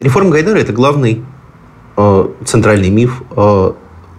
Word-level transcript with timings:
Реформа 0.00 0.30
Гайдара– 0.30 0.58
это 0.58 0.72
главный 0.72 1.24
э, 1.96 2.28
центральный 2.44 2.90
миф 2.90 3.22
э, 3.36 3.72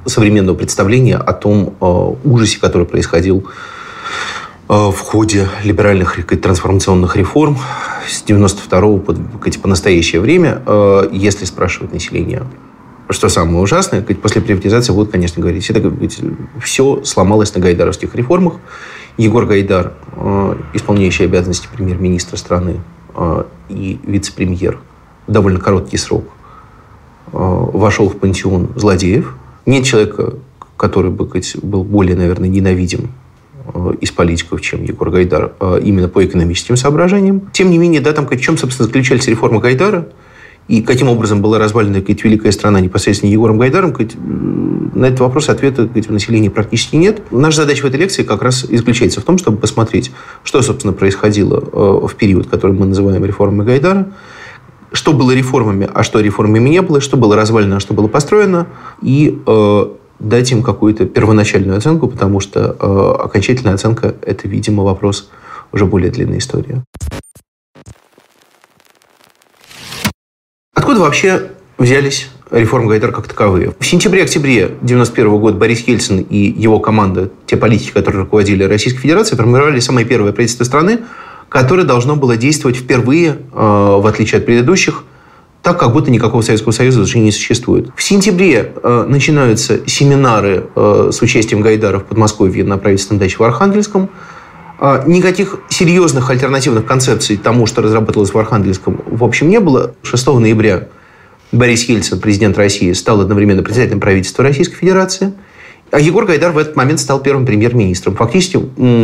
современного 0.05 0.55
представления 0.55 1.17
о 1.17 1.33
том 1.33 1.75
э, 1.81 1.85
ужасе, 2.23 2.57
который 2.61 2.87
происходил 2.87 3.49
э, 4.69 4.73
в 4.73 4.97
ходе 4.97 5.49
либеральных 5.65 6.25
трансформационных 6.25 7.17
реформ 7.17 7.57
с 8.07 8.23
92 8.23 8.81
по, 8.99 9.13
по 9.61 9.67
настоящее 9.67 10.21
время, 10.21 10.61
э, 10.65 11.09
если 11.11 11.45
спрашивать 11.45 11.93
население, 11.93 12.43
что 13.09 13.29
самое 13.29 13.59
ужасное, 13.59 14.01
после 14.01 14.41
приватизации 14.41 14.91
будут, 14.91 15.11
конечно, 15.11 15.41
говорить, 15.41 15.69
это 15.69 15.93
все 16.61 17.03
сломалось 17.03 17.53
на 17.55 17.61
гайдаровских 17.61 18.13
реформах. 18.15 18.55
Егор 19.17 19.45
Гайдар, 19.45 19.93
исполняющий 20.73 21.23
обязанности 21.23 21.69
премьер-министра 21.73 22.35
страны 22.35 22.81
и 23.69 23.97
вице-премьер, 24.03 24.79
довольно 25.25 25.59
короткий 25.59 25.97
срок 25.97 26.25
вошел 27.31 28.09
в 28.09 28.17
пантеон 28.17 28.69
злодеев. 28.75 29.35
Нет 29.65 29.85
человека, 29.85 30.33
который 30.75 31.09
бы 31.09 31.27
был 31.63 31.83
более, 31.85 32.17
наверное, 32.17 32.49
ненавидим 32.49 33.09
Э, 33.09 33.26
из 34.01 34.11
политиков, 34.11 34.61
чем 34.61 34.83
Егор 34.83 35.09
Гайдар, 35.09 35.53
э, 35.59 35.79
именно 35.83 36.07
по 36.07 36.25
экономическим 36.25 36.77
соображениям. 36.77 37.49
Тем 37.51 37.69
не 37.69 37.77
менее, 37.77 38.01
да, 38.01 38.13
там 38.13 38.27
в 38.27 38.37
чем, 38.39 38.57
собственно, 38.57 38.87
заключались 38.87 39.27
реформы 39.27 39.59
Гайдара, 39.59 40.07
и 40.67 40.81
каким 40.81 41.07
образом 41.07 41.41
была 41.41 41.59
развалена 41.59 42.01
сказать, 42.01 42.23
великая 42.23 42.51
страна 42.51 42.81
непосредственно 42.81 43.31
Егором 43.31 43.57
Гайдаром, 43.57 43.95
на 44.93 45.05
этот 45.05 45.21
вопрос 45.21 45.49
ответа 45.49 45.85
сказать, 45.85 46.09
у 46.09 46.13
населения 46.13 46.49
практически 46.49 46.97
нет. 46.97 47.21
Наша 47.31 47.57
задача 47.57 47.83
в 47.83 47.85
этой 47.85 47.99
лекции 47.99 48.23
как 48.23 48.41
раз 48.41 48.65
и 48.65 48.75
заключается 48.75 49.21
в 49.21 49.23
том, 49.23 49.37
чтобы 49.37 49.57
посмотреть, 49.57 50.11
что, 50.43 50.61
собственно, 50.61 50.93
происходило 50.93 51.63
э, 51.71 52.07
в 52.07 52.15
период, 52.15 52.47
который 52.47 52.73
мы 52.73 52.85
называем 52.85 53.23
реформой 53.23 53.65
Гайдара, 53.65 54.11
что 54.91 55.13
было 55.13 55.31
реформами, 55.31 55.89
а 55.93 56.03
что 56.03 56.19
реформами 56.19 56.69
не 56.69 56.81
было, 56.81 56.99
что 56.99 57.15
было 57.17 57.35
развалено, 57.35 57.77
а 57.77 57.79
что 57.79 57.93
было 57.93 58.07
построено, 58.07 58.67
и 59.01 59.37
дать 60.19 60.51
им 60.51 60.63
какую-то 60.63 61.05
первоначальную 61.05 61.77
оценку, 61.77 62.07
потому 62.07 62.39
что 62.39 62.75
э, 62.79 63.23
окончательная 63.23 63.75
оценка– 63.75 64.15
это, 64.21 64.47
видимо, 64.47 64.83
вопрос 64.83 65.29
уже 65.71 65.85
более 65.85 66.11
длинной 66.11 66.39
истории. 66.39 66.81
Откуда 70.73 70.99
вообще 71.01 71.51
взялись 71.77 72.29
реформы 72.51 72.89
Гайдар 72.89 73.11
как 73.11 73.27
таковые? 73.27 73.73
В 73.77 73.85
сентябре-октябре 73.85 74.65
1991 74.65 75.39
года 75.39 75.57
Борис 75.57 75.81
Ельцин 75.87 76.21
и 76.21 76.37
его 76.37 76.79
команда, 76.79 77.29
те 77.45 77.57
политики, 77.57 77.91
которые 77.91 78.21
руководили 78.21 78.63
Российской 78.63 79.01
Федерацией, 79.01 79.37
формировали 79.37 79.79
самое 79.79 80.05
первое 80.05 80.31
правительство 80.31 80.63
страны, 80.63 80.99
которое 81.49 81.83
должно 81.83 82.15
было 82.15 82.37
действовать 82.37 82.77
впервые, 82.77 83.29
э, 83.29 83.35
в 83.53 84.05
отличие 84.07 84.39
от 84.39 84.45
предыдущих, 84.45 85.03
так, 85.67 85.77
как 85.77 85.91
будто 85.91 86.09
никакого 86.09 86.41
Советского 86.41 86.71
Союза 86.71 87.01
уже 87.01 87.19
не 87.19 87.29
существует. 87.29 87.89
В 87.93 88.01
сентябре 88.01 88.71
э, 88.81 89.05
начинаются 89.05 89.81
семинары 89.85 90.67
э, 90.73 91.09
с 91.11 91.21
участием 91.21 91.59
Гайдара 91.59 91.99
в 91.99 92.05
Подмосковье 92.05 92.63
на 92.63 92.77
правительственном 92.77 93.19
даче 93.19 93.35
в 93.37 93.43
Архангельском. 93.43 94.09
Э, 94.79 95.03
никаких 95.05 95.59
серьезных 95.67 96.29
альтернативных 96.29 96.85
концепций 96.85 97.35
тому, 97.35 97.65
что 97.65 97.81
разработалось 97.81 98.33
в 98.33 98.37
Архангельском, 98.37 99.01
в 99.07 99.25
общем, 99.25 99.49
не 99.49 99.59
было. 99.59 99.93
6 100.03 100.27
ноября 100.27 100.87
Борис 101.51 101.83
Ельцин, 101.83 102.21
президент 102.21 102.57
России, 102.57 102.93
стал 102.93 103.19
одновременно 103.19 103.61
председателем 103.61 103.99
правительства 103.99 104.45
Российской 104.45 104.75
Федерации. 104.77 105.33
А 105.91 105.99
Егор 105.99 106.23
Гайдар 106.25 106.53
в 106.53 106.59
этот 106.59 106.77
момент 106.77 107.01
стал 107.01 107.21
первым 107.21 107.45
премьер-министром. 107.45 108.15
Фактически 108.15 108.57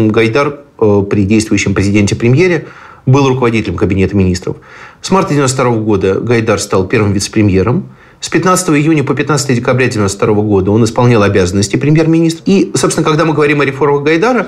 Гайдар 0.10 0.62
э, 0.80 1.04
при 1.10 1.26
действующем 1.26 1.74
президенте-премьере 1.74 2.68
был 3.06 3.28
руководителем 3.28 3.76
Кабинета 3.76 4.16
министров. 4.16 4.58
С 5.02 5.12
марта 5.12 5.34
1992 5.34 5.84
года 5.84 6.20
Гайдар 6.20 6.60
стал 6.60 6.88
первым 6.88 7.14
вице-премьером. 7.14 7.90
С 8.20 8.30
15 8.30 8.70
июня 8.70 9.04
по 9.04 9.14
15 9.14 9.56
декабря 9.56 9.88
1992 9.88 10.44
года 10.44 10.72
он 10.72 10.84
исполнял 10.86 11.24
обязанности 11.24 11.76
премьер-министра. 11.76 12.44
И, 12.46 12.72
собственно, 12.76 13.06
когда 13.06 13.26
мы 13.26 13.34
говорим 13.34 13.60
о 13.60 13.66
реформах 13.66 14.04
Гайдара, 14.04 14.48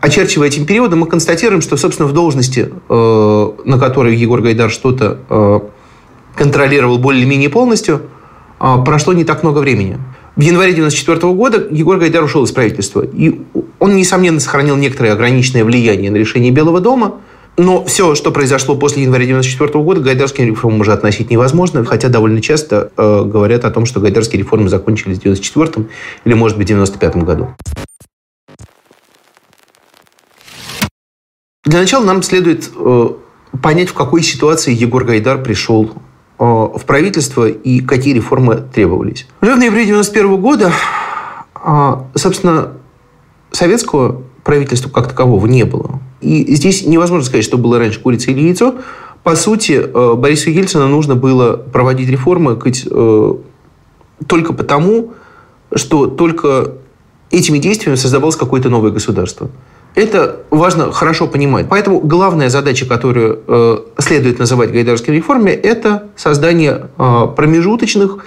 очерчивая 0.00 0.48
этим 0.48 0.66
периодом, 0.66 1.00
мы 1.00 1.06
констатируем, 1.06 1.62
что, 1.62 1.78
собственно, 1.78 2.06
в 2.06 2.12
должности, 2.12 2.70
э, 2.88 3.52
на 3.64 3.78
которой 3.78 4.14
Егор 4.14 4.42
Гайдар 4.42 4.70
что-то 4.70 5.18
э, 5.30 5.60
контролировал 6.36 6.98
более-менее 6.98 7.48
полностью, 7.48 8.02
э, 8.60 8.74
прошло 8.84 9.14
не 9.14 9.24
так 9.24 9.42
много 9.42 9.60
времени. 9.60 9.98
В 10.36 10.42
январе 10.42 10.72
1994 10.72 11.32
года 11.32 11.66
Егор 11.70 11.96
Гайдар 11.96 12.22
ушел 12.22 12.44
из 12.44 12.52
правительства. 12.52 13.00
И 13.00 13.40
он, 13.78 13.96
несомненно, 13.96 14.40
сохранил 14.40 14.76
некоторое 14.76 15.12
ограниченное 15.12 15.64
влияние 15.64 16.10
на 16.10 16.16
решение 16.16 16.52
Белого 16.52 16.80
дома– 16.80 17.14
но 17.58 17.84
все, 17.84 18.14
что 18.14 18.30
произошло 18.30 18.76
после 18.76 19.02
января 19.02 19.24
1994 19.24 19.84
года, 19.84 20.00
гайдарские 20.00 20.46
реформы 20.46 20.80
уже 20.80 20.92
относить 20.92 21.28
невозможно, 21.30 21.84
хотя 21.84 22.08
довольно 22.08 22.40
часто 22.40 22.92
э, 22.96 23.24
говорят 23.24 23.64
о 23.64 23.70
том, 23.70 23.84
что 23.84 24.00
гайдарские 24.00 24.40
реформы 24.40 24.68
закончились 24.68 25.18
в 25.18 25.20
1994 25.20 25.88
или, 26.24 26.34
может 26.34 26.56
быть, 26.56 26.70
в 26.70 26.72
1995 26.72 27.24
году. 27.24 27.48
Для 31.64 31.80
начала 31.80 32.04
нам 32.04 32.22
следует 32.22 32.70
э, 32.76 33.08
понять, 33.60 33.88
в 33.88 33.94
какой 33.94 34.22
ситуации 34.22 34.72
Егор 34.72 35.04
Гайдар 35.04 35.42
пришел 35.42 35.90
э, 36.38 36.44
в 36.44 36.82
правительство 36.86 37.48
и 37.48 37.80
какие 37.80 38.14
реформы 38.14 38.62
требовались. 38.72 39.26
Уже 39.42 39.54
в 39.54 39.58
ноябре 39.58 39.82
1991 39.82 40.40
года, 40.40 40.72
э, 41.56 41.96
собственно, 42.14 42.74
советского 43.50 44.22
правительства 44.44 44.90
как 44.90 45.08
такового 45.08 45.46
не 45.46 45.64
было. 45.64 46.00
И 46.20 46.54
здесь 46.54 46.84
невозможно 46.84 47.24
сказать, 47.24 47.44
что 47.44 47.58
было 47.58 47.78
раньше 47.78 48.00
курица 48.00 48.30
или 48.30 48.40
яйцо. 48.40 48.74
По 49.22 49.36
сути, 49.36 49.72
э, 49.72 50.14
Борису 50.14 50.50
Ельцину 50.50 50.88
нужно 50.88 51.14
было 51.14 51.56
проводить 51.56 52.08
реформы 52.08 52.58
э, 52.64 53.34
только 54.26 54.52
потому, 54.52 55.12
что 55.74 56.06
только 56.06 56.72
этими 57.30 57.58
действиями 57.58 57.96
создавалось 57.96 58.36
какое-то 58.36 58.68
новое 58.68 58.90
государство. 58.90 59.50
Это 59.94 60.40
важно 60.50 60.92
хорошо 60.92 61.26
понимать. 61.26 61.66
Поэтому 61.68 62.00
главная 62.00 62.48
задача, 62.48 62.86
которую 62.86 63.40
э, 63.46 63.78
следует 63.98 64.38
называть 64.38 64.72
гайдарской 64.72 65.14
реформой, 65.14 65.52
это 65.52 66.08
создание 66.16 66.88
промежуточных 66.96 68.24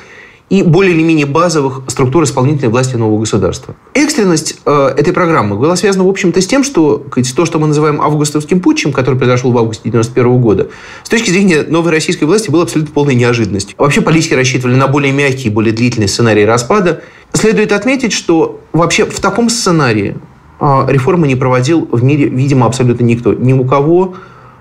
и 0.51 0.63
более 0.63 0.93
или 0.93 1.01
менее 1.01 1.25
базовых 1.25 1.83
структур 1.87 2.25
исполнительной 2.25 2.69
власти 2.69 2.97
нового 2.97 3.21
государства. 3.21 3.73
Экстренность 3.93 4.59
э, 4.65 4.93
этой 4.97 5.13
программы 5.13 5.55
была 5.55 5.77
связана, 5.77 6.03
в 6.03 6.09
общем-то, 6.09 6.41
с 6.41 6.45
тем, 6.45 6.65
что 6.65 7.05
то, 7.35 7.45
что 7.45 7.57
мы 7.57 7.67
называем 7.67 8.01
августовским 8.01 8.59
путчем, 8.59 8.91
который 8.91 9.15
произошел 9.15 9.53
в 9.53 9.57
августе 9.57 9.87
1991 9.87 10.41
года, 10.41 10.67
с 11.03 11.09
точки 11.09 11.29
зрения 11.29 11.63
новой 11.63 11.91
российской 11.91 12.25
власти 12.25 12.51
было 12.51 12.63
абсолютно 12.63 12.93
полной 12.93 13.15
неожиданностью. 13.15 13.75
Вообще 13.77 14.01
политики 14.01 14.33
рассчитывали 14.33 14.75
на 14.75 14.87
более 14.87 15.13
мягкий, 15.13 15.49
более 15.49 15.71
длительный 15.71 16.09
сценарий 16.09 16.43
распада. 16.43 17.01
Следует 17.31 17.71
отметить, 17.71 18.11
что 18.11 18.59
вообще 18.73 19.05
в 19.05 19.21
таком 19.21 19.49
сценарии 19.49 20.17
э, 20.59 20.85
реформы 20.89 21.29
не 21.29 21.37
проводил 21.37 21.87
в 21.89 22.03
мире, 22.03 22.27
видимо, 22.27 22.65
абсолютно 22.65 23.05
никто. 23.05 23.33
Ни 23.33 23.53
у 23.53 23.63
кого 23.63 24.15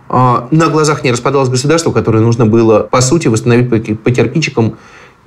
э, 0.08 0.36
на 0.52 0.68
глазах 0.68 1.02
не 1.02 1.10
распадалось 1.10 1.48
государство, 1.48 1.90
которое 1.90 2.20
нужно 2.20 2.46
было, 2.46 2.84
по 2.84 3.00
сути, 3.00 3.26
восстановить 3.26 3.68
по 4.00 4.10
кирпичикам 4.12 4.76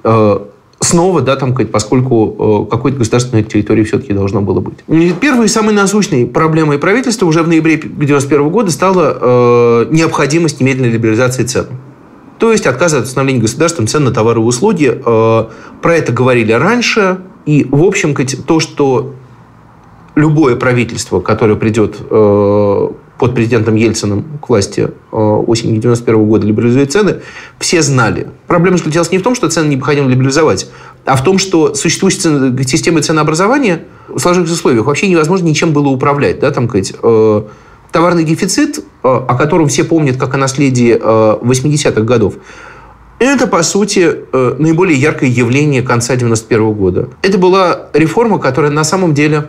э, 0.06 0.40
снова, 0.84 1.22
да, 1.22 1.36
там, 1.36 1.56
поскольку 1.56 2.66
э, 2.68 2.72
какой-то 2.72 2.98
государственной 2.98 3.44
территории 3.44 3.84
все-таки 3.84 4.14
должно 4.14 4.42
было 4.42 4.60
быть. 4.60 4.78
Первой 5.20 5.46
и 5.46 5.48
самой 5.48 5.74
насущной 5.74 6.26
проблемой 6.26 6.80
правительства 6.80 7.26
уже 7.26 7.44
в 7.44 7.48
ноябре 7.48 7.76
1991 7.76 8.50
года 8.50 8.72
стала 8.72 9.18
э, 9.20 9.86
необходимость 9.92 10.60
немедленной 10.60 10.92
либерализации 10.92 11.44
цен. 11.44 11.68
То 12.40 12.52
есть 12.52 12.66
отказ 12.66 12.94
от 12.94 13.06
установления 13.06 13.42
государством 13.42 13.88
цен 13.88 14.04
на 14.04 14.12
товары 14.12 14.42
и 14.42 14.44
услуги. 14.44 15.02
Э, 15.06 15.46
про 15.81 15.96
это 15.96 16.12
говорили 16.12 16.52
раньше. 16.52 17.19
И, 17.46 17.68
в 17.69 17.84
общем, 17.84 18.16
то, 18.46 18.60
что 18.60 19.13
любое 20.16 20.56
правительство, 20.56 21.19
которое 21.19 21.56
придет 21.56 21.98
под 23.24 23.36
президентом 23.36 23.75
Ельциным 23.75 24.25
к 24.42 24.50
власти 24.50 24.81
э, 24.81 25.16
осенью 25.16 25.78
1991 25.78 26.25
года 26.28 26.46
либерализует 26.46 26.92
цены, 26.92 27.22
все 27.58 27.81
знали. 27.81 28.28
Проблема 28.48 28.75
заключалась 28.75 29.12
не 29.12 29.18
в 29.18 29.24
том, 29.24 29.34
что 29.34 29.50
цены 29.50 29.70
необходимо 29.70 30.10
либерализовать, 30.10 30.70
а 31.06 31.16
в 31.16 31.24
том, 31.24 31.38
что 31.38 31.74
существующей 31.74 32.20
системой 32.68 33.02
ценообразования 33.02 33.84
в 34.10 34.20
сложившихся 34.20 34.56
условиях 34.56 34.88
вообще 34.88 35.08
невозможно 35.08 35.48
ничем 35.48 35.72
было 35.72 35.88
управлять. 35.88 36.42
Да, 36.42 36.52
там, 36.52 36.68
сказать, 36.68 36.96
э, 37.02 37.42
товарный 37.94 38.25
дефицит, 38.25 38.80
э, 38.80 38.81
о 39.04 39.36
котором 39.38 39.69
все 39.69 39.86
помнят 39.86 40.18
как 40.18 40.34
о 40.34 40.38
наследии 40.38 40.94
80-х 40.94 42.02
годов, 42.02 42.34
это, 43.19 43.48
по 43.48 43.64
сути, 43.64 44.18
наиболее 44.34 45.00
яркое 45.00 45.30
явление 45.30 45.81
конца 45.81 46.14
91 46.18 46.74
года. 46.74 47.08
Это 47.22 47.38
была 47.38 47.84
реформа, 47.94 48.38
которая 48.38 48.72
на 48.72 48.84
самом 48.84 49.14
деле 49.14 49.46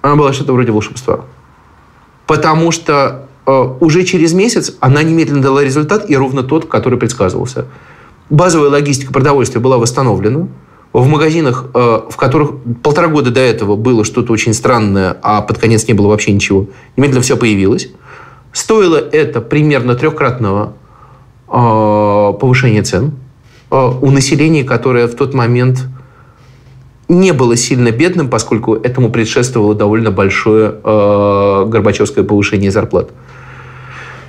она 0.00 0.16
была 0.16 0.32
что-то 0.32 0.54
вроде 0.54 0.72
волшебства. 0.72 1.26
Потому 2.30 2.70
что 2.70 3.26
уже 3.80 4.04
через 4.04 4.32
месяц 4.34 4.76
она 4.78 5.02
немедленно 5.02 5.42
дала 5.42 5.64
результат, 5.64 6.08
и 6.08 6.16
ровно 6.16 6.44
тот, 6.44 6.66
который 6.66 6.96
предсказывался. 6.96 7.66
Базовая 8.28 8.70
логистика 8.70 9.12
продовольствия 9.12 9.60
была 9.60 9.78
восстановлена. 9.78 10.46
В 10.92 11.08
магазинах, 11.08 11.64
в 11.74 12.16
которых 12.16 12.52
полтора 12.84 13.08
года 13.08 13.32
до 13.32 13.40
этого 13.40 13.74
было 13.74 14.04
что-то 14.04 14.32
очень 14.32 14.54
странное, 14.54 15.16
а 15.22 15.40
под 15.42 15.58
конец 15.58 15.88
не 15.88 15.94
было 15.94 16.06
вообще 16.06 16.30
ничего, 16.30 16.66
немедленно 16.96 17.22
все 17.22 17.36
появилось. 17.36 17.90
Стоило 18.52 18.98
это 18.98 19.40
примерно 19.40 19.96
трехкратного 19.96 20.74
повышения 21.48 22.84
цен 22.84 23.10
у 23.70 24.10
населения, 24.12 24.62
которое 24.62 25.08
в 25.08 25.16
тот 25.16 25.34
момент 25.34 25.84
не 27.10 27.32
было 27.32 27.56
сильно 27.56 27.90
бедным, 27.90 28.28
поскольку 28.28 28.74
этому 28.76 29.10
предшествовало 29.10 29.74
довольно 29.74 30.10
большое 30.10 30.76
э, 30.82 31.64
Горбачевское 31.66 32.24
повышение 32.24 32.70
зарплат. 32.70 33.10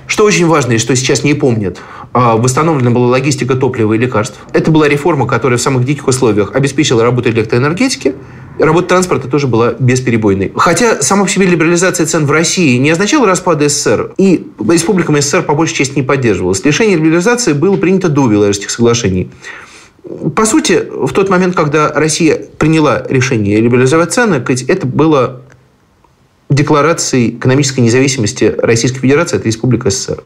Что 0.08 0.24
очень 0.24 0.46
важно 0.46 0.72
и 0.72 0.78
что 0.78 0.94
сейчас 0.96 1.22
не 1.22 1.34
помнят, 1.34 1.78
э, 2.12 2.18
восстановлена 2.36 2.90
была 2.90 3.06
логистика 3.06 3.54
топлива 3.54 3.94
и 3.94 3.98
лекарств. 3.98 4.38
Это 4.52 4.70
была 4.70 4.88
реформа, 4.88 5.26
которая 5.26 5.58
в 5.58 5.62
самых 5.62 5.84
диких 5.84 6.08
условиях 6.08 6.54
обеспечила 6.54 7.02
работу 7.02 7.30
электроэнергетики, 7.30 8.14
Работа 8.58 8.88
транспорта 8.88 9.28
тоже 9.28 9.46
была 9.46 9.74
бесперебойной. 9.78 10.52
Хотя 10.54 11.00
сама 11.00 11.24
по 11.24 11.30
себе 11.30 11.46
либерализация 11.46 12.04
цен 12.04 12.26
в 12.26 12.30
России 12.30 12.76
не 12.76 12.90
означала 12.90 13.26
распада 13.26 13.68
СССР, 13.68 14.12
и 14.18 14.46
республикам 14.68 15.20
СССР 15.20 15.42
по 15.42 15.54
большей 15.54 15.76
части 15.76 15.96
не 15.96 16.02
поддерживалась. 16.02 16.62
Решение 16.62 16.96
либерализации 16.96 17.54
было 17.54 17.76
принято 17.76 18.08
до 18.10 18.28
Виларских 18.28 18.70
соглашений. 18.70 19.30
По 20.34 20.46
сути, 20.46 20.82
в 20.90 21.12
тот 21.12 21.28
момент, 21.28 21.54
когда 21.54 21.92
Россия 21.92 22.36
приняла 22.58 23.04
решение 23.08 23.60
либерализовать 23.60 24.12
цены, 24.12 24.42
это 24.68 24.86
было 24.86 25.42
декларацией 26.50 27.36
экономической 27.36 27.80
независимости 27.80 28.54
Российской 28.58 29.00
Федерации 29.00 29.36
от 29.36 29.46
Республики 29.46 29.88
СССР. 29.88 30.22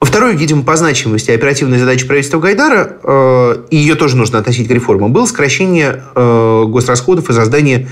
Второй, 0.00 0.36
видимо, 0.36 0.62
по 0.62 0.76
значимости 0.76 1.32
оперативной 1.32 1.78
задачи 1.78 2.06
правительства 2.06 2.38
Гайдара, 2.38 2.98
э, 3.02 3.64
и 3.70 3.76
ее 3.76 3.96
тоже 3.96 4.16
нужно 4.16 4.38
относить 4.38 4.68
к 4.68 4.70
реформам, 4.70 5.12
было 5.12 5.26
сокращение 5.26 6.04
э, 6.14 6.64
госрасходов 6.68 7.30
и 7.30 7.32
создание 7.32 7.88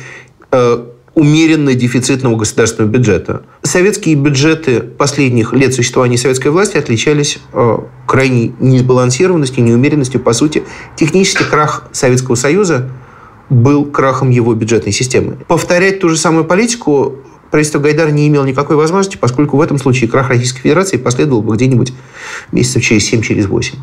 э, 0.53 0.87
умеренно 1.15 1.75
дефицитного 1.75 2.37
государственного 2.37 2.91
бюджета. 2.91 3.43
Советские 3.63 4.15
бюджеты 4.15 4.81
последних 4.81 5.53
лет 5.53 5.75
существования 5.75 6.17
советской 6.17 6.49
власти 6.49 6.79
отличались 6.79 7.39
э, 7.53 7.79
крайней 8.07 8.55
несбалансированностью, 8.61 9.63
неумеренностью. 9.63 10.21
По 10.21 10.33
сути, 10.33 10.63
технический 10.97 11.45
крах 11.45 11.89
Советского 11.93 12.35
Союза 12.35 12.91
был 13.51 13.85
крахом 13.85 14.31
его 14.31 14.55
бюджетной 14.55 14.93
системы. 14.93 15.37
Повторять 15.47 16.01
ту 16.01 16.09
же 16.09 16.17
самую 16.17 16.47
политику 16.47 17.19
правительство 17.51 17.79
Гайдара 17.79 18.11
не 18.11 18.27
имело 18.29 18.47
никакой 18.47 18.77
возможности, 18.77 19.19
поскольку 19.19 19.59
в 19.59 19.61
этом 19.61 19.79
случае 19.79 20.09
крах 20.09 20.31
Российской 20.31 20.61
Федерации 20.61 20.97
последовал 20.97 21.43
бы 21.43 21.55
где-нибудь 21.55 21.93
месяцев 22.51 22.83
через 22.83 23.05
7, 23.05 23.21
через 23.21 23.47
8. 23.47 23.75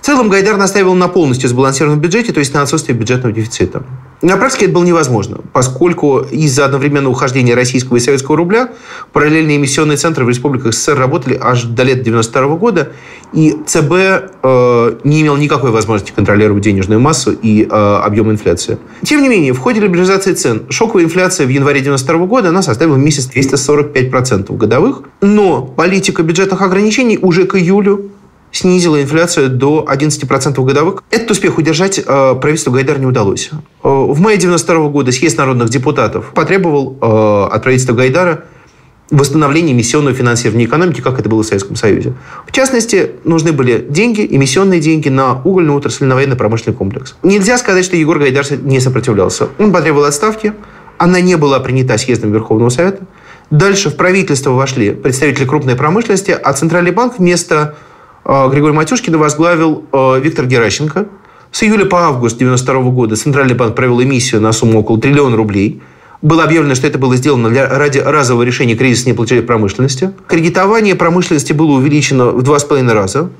В 0.00 0.04
целом 0.04 0.28
Гайдар 0.28 0.56
настаивал 0.56 0.94
на 0.94 1.08
полностью 1.08 1.48
сбалансированном 1.48 2.00
бюджете, 2.00 2.32
то 2.32 2.38
есть 2.38 2.54
на 2.54 2.62
отсутствии 2.62 2.92
бюджетного 2.92 3.34
дефицита. 3.34 3.84
На 4.22 4.36
практике 4.36 4.66
это 4.66 4.74
было 4.74 4.84
невозможно, 4.84 5.38
поскольку 5.52 6.20
из-за 6.20 6.64
одновременного 6.64 7.12
ухождения 7.12 7.56
российского 7.56 7.96
и 7.96 8.00
советского 8.00 8.36
рубля 8.36 8.70
параллельные 9.12 9.56
эмиссионные 9.56 9.96
центры 9.96 10.24
в 10.24 10.28
республиках 10.28 10.72
СССР 10.72 10.96
работали 10.96 11.36
аж 11.42 11.64
до 11.64 11.82
лета 11.82 12.02
1992 12.02 12.56
года, 12.56 12.92
и 13.32 13.56
ЦБ 13.66 13.92
э, 14.42 14.96
не 15.02 15.22
имел 15.22 15.36
никакой 15.36 15.72
возможности 15.72 16.12
контролировать 16.12 16.62
денежную 16.62 17.00
массу 17.00 17.32
и 17.32 17.64
э, 17.64 17.66
объем 17.68 18.30
инфляции. 18.30 18.78
Тем 19.02 19.22
не 19.22 19.28
менее, 19.28 19.52
в 19.54 19.58
ходе 19.58 19.80
либерализации 19.80 20.34
цен 20.34 20.62
шоковая 20.70 21.04
инфляция 21.04 21.44
в 21.44 21.50
январе 21.50 21.80
1992 21.80 22.26
года 22.26 22.50
она 22.50 22.62
составила 22.62 22.94
в 22.94 22.98
месяц 22.98 23.28
245% 23.28 24.56
годовых, 24.56 25.02
но 25.20 25.62
политика 25.62 26.22
бюджетных 26.22 26.62
ограничений 26.62 27.18
уже 27.20 27.44
к 27.44 27.56
июлю 27.56 28.11
снизила 28.52 29.02
инфляцию 29.02 29.50
до 29.50 29.84
11% 29.88 30.62
годовых. 30.64 31.02
Этот 31.10 31.30
успех 31.30 31.58
удержать 31.58 31.98
э, 31.98 32.34
правительству 32.40 32.72
Гайдар 32.72 32.98
не 32.98 33.06
удалось. 33.06 33.50
Э, 33.52 33.88
в 33.88 34.20
мае 34.20 34.36
1992 34.36 34.88
года 34.88 35.10
съезд 35.10 35.38
народных 35.38 35.70
депутатов 35.70 36.32
потребовал 36.34 36.96
э, 37.00 37.54
от 37.54 37.62
правительства 37.62 37.94
Гайдара 37.94 38.44
восстановления 39.10 39.72
эмиссионного 39.72 40.14
финансирования 40.14 40.64
экономики, 40.64 41.00
как 41.00 41.18
это 41.18 41.28
было 41.28 41.42
в 41.42 41.46
Советском 41.46 41.76
Союзе. 41.76 42.14
В 42.46 42.52
частности, 42.52 43.12
нужны 43.24 43.52
были 43.52 43.84
деньги, 43.88 44.26
эмиссионные 44.28 44.80
деньги 44.80 45.08
на 45.08 45.40
угольную 45.42 45.76
отрасль, 45.76 46.04
на 46.04 46.14
военно-промышленный 46.14 46.76
комплекс. 46.76 47.14
Нельзя 47.22 47.58
сказать, 47.58 47.84
что 47.84 47.96
Егор 47.96 48.18
Гайдар 48.18 48.44
не 48.62 48.80
сопротивлялся. 48.80 49.48
Он 49.58 49.72
потребовал 49.72 50.06
отставки, 50.06 50.54
она 50.98 51.20
не 51.20 51.36
была 51.36 51.60
принята 51.60 51.98
съездом 51.98 52.32
Верховного 52.32 52.70
Совета. 52.70 53.04
Дальше 53.50 53.90
в 53.90 53.96
правительство 53.96 54.50
вошли 54.50 54.92
представители 54.92 55.44
крупной 55.44 55.76
промышленности, 55.76 56.30
а 56.30 56.52
Центральный 56.54 56.92
банк 56.92 57.18
вместо 57.18 57.74
Григория 58.24 58.74
Матюшкина 58.74 59.18
возглавил 59.18 59.84
а, 59.92 60.18
Виктор 60.18 60.46
Геращенко. 60.46 61.06
С 61.50 61.62
июля 61.62 61.84
по 61.84 62.06
август 62.06 62.36
1992 62.36 62.90
года 62.92 63.16
Центральный 63.16 63.54
банк 63.54 63.74
провел 63.74 64.02
эмиссию 64.02 64.40
на 64.40 64.52
сумму 64.52 64.80
около 64.80 65.00
триллиона 65.00 65.36
рублей. 65.36 65.82
Было 66.22 66.44
объявлено, 66.44 66.76
что 66.76 66.86
это 66.86 66.98
было 66.98 67.16
сделано 67.16 67.50
для, 67.50 67.68
ради 67.68 67.98
разового 67.98 68.44
решения 68.44 68.76
кризиса 68.76 69.08
неплатежей 69.08 69.42
промышленности. 69.42 70.12
Кредитование 70.28 70.94
промышленности 70.94 71.52
было 71.52 71.72
увеличено 71.72 72.30
в 72.30 72.42
два 72.42 72.58
с 72.58 72.64
половиной 72.64 72.94
раза. 72.94 73.30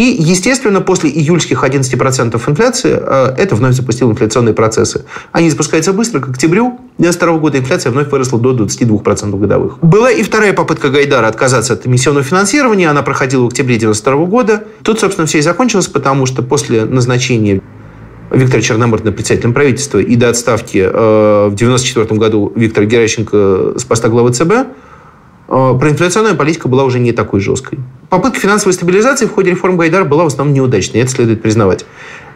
И, 0.00 0.16
естественно, 0.18 0.80
после 0.80 1.10
июльских 1.10 1.62
11% 1.62 2.40
инфляции 2.48 2.98
э, 2.98 3.34
это 3.36 3.54
вновь 3.54 3.74
запустило 3.74 4.10
инфляционные 4.10 4.54
процессы. 4.54 5.04
Они 5.30 5.50
запускаются 5.50 5.92
быстро. 5.92 6.20
К 6.20 6.30
октябрю 6.30 6.80
2022 6.96 7.36
года 7.36 7.58
инфляция 7.58 7.92
вновь 7.92 8.10
выросла 8.10 8.40
до 8.40 8.54
22% 8.54 9.38
годовых. 9.38 9.78
Была 9.82 10.10
и 10.10 10.22
вторая 10.22 10.54
попытка 10.54 10.88
Гайдара 10.88 11.26
отказаться 11.26 11.74
от 11.74 11.86
эмиссионного 11.86 12.24
финансирования. 12.24 12.88
Она 12.88 13.02
проходила 13.02 13.42
в 13.42 13.48
октябре 13.48 13.76
1992 13.76 14.24
года. 14.24 14.64
Тут, 14.82 15.00
собственно, 15.00 15.26
все 15.26 15.40
и 15.40 15.42
закончилось, 15.42 15.88
потому 15.88 16.24
что 16.24 16.42
после 16.42 16.86
назначения 16.86 17.60
Виктора 18.30 18.62
Черномырдина 18.62 19.12
председателем 19.12 19.52
правительства 19.52 19.98
и 19.98 20.16
до 20.16 20.30
отставки 20.30 20.78
э, 20.78 20.88
в 20.88 21.54
1994 21.56 22.18
году 22.18 22.50
Виктора 22.56 22.86
Геращенко 22.86 23.74
с 23.76 23.84
поста 23.84 24.08
главы 24.08 24.32
ЦБ 24.32 24.66
проинфляционная 25.50 26.34
политика 26.34 26.68
была 26.68 26.84
уже 26.84 26.98
не 26.98 27.12
такой 27.12 27.40
жесткой. 27.40 27.80
Попытка 28.08 28.40
финансовой 28.40 28.72
стабилизации 28.72 29.26
в 29.26 29.32
ходе 29.32 29.50
реформ 29.50 29.76
Гайдара 29.76 30.04
была 30.04 30.24
в 30.24 30.28
основном 30.28 30.54
неудачной, 30.54 31.00
это 31.00 31.10
следует 31.10 31.42
признавать. 31.42 31.84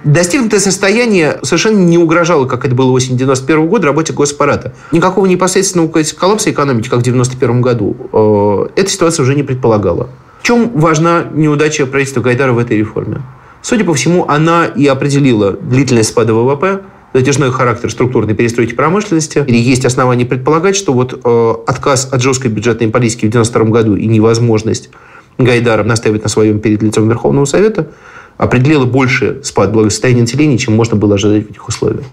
Достигнутое 0.05 0.61
состояние 0.61 1.39
совершенно 1.43 1.79
не 1.79 1.97
угрожало, 1.97 2.45
как 2.45 2.67
это 2.67 2.75
было 2.75 2.91
осенью 2.91 3.19
91 3.19 3.67
года, 3.69 3.87
работе 3.87 4.13
госпарата. 4.13 4.75
Никакого 4.93 5.25
непосредственного 5.25 5.91
коллапса 6.19 6.51
экономики, 6.51 6.91
как 6.91 6.99
в 6.99 7.03
91 7.03 7.63
году, 7.63 7.97
э, 8.13 8.81
эта 8.81 8.91
ситуация 8.91 9.23
уже 9.23 9.35
не 9.35 9.43
предполагала. 9.43 10.11
В 10.43 10.47
чем 10.47 10.73
важна 10.75 11.25
неудача 11.33 11.87
правительства 11.87 12.21
Гайдара 12.21 12.53
в 12.53 12.59
этой 12.59 12.77
реформе? 12.77 13.23
Судя 13.63 13.85
по 13.85 13.95
всему, 13.95 14.27
она 14.29 14.67
и 14.67 14.87
определила 14.87 15.53
длительность 15.53 16.11
спада 16.11 16.35
ВВП, 16.35 16.83
затяжной 17.15 17.53
характер 17.53 17.91
структурной 17.91 18.35
перестройки 18.35 18.75
промышленности. 18.75 19.45
Или 19.47 19.57
есть 19.57 19.87
основания 19.87 20.27
предполагать, 20.27 20.77
что 20.77 20.93
вот 20.93 21.19
э, 21.25 21.55
отказ 21.67 22.09
от 22.13 22.21
жесткой 22.21 22.51
бюджетной 22.51 22.89
политики 22.89 23.27
в 23.27 23.29
1992 23.29 23.65
году 23.71 23.97
и 23.97 24.07
невозможность 24.07 24.91
Гайдара 25.39 25.85
настаивать 25.85 26.25
на 26.25 26.29
своем 26.29 26.59
перед 26.59 26.83
лицом 26.83 27.09
Верховного 27.09 27.45
Совета 27.45 27.91
определила 28.37 28.85
больше 28.85 29.41
спад 29.45 29.73
благосостояния 29.73 30.23
населения, 30.23 30.59
чем 30.59 30.75
можно 30.75 30.97
было 30.97 31.15
ожидать 31.15 31.47
в 31.47 31.51
этих 31.51 31.69
условиях. 31.69 32.05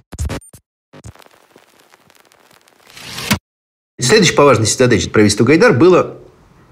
Следующей 3.99 4.35
по 4.35 4.43
важности 4.43 4.77
задачи 4.77 5.09
правительства 5.09 5.45
Гайдар 5.45 5.73
было, 5.73 6.17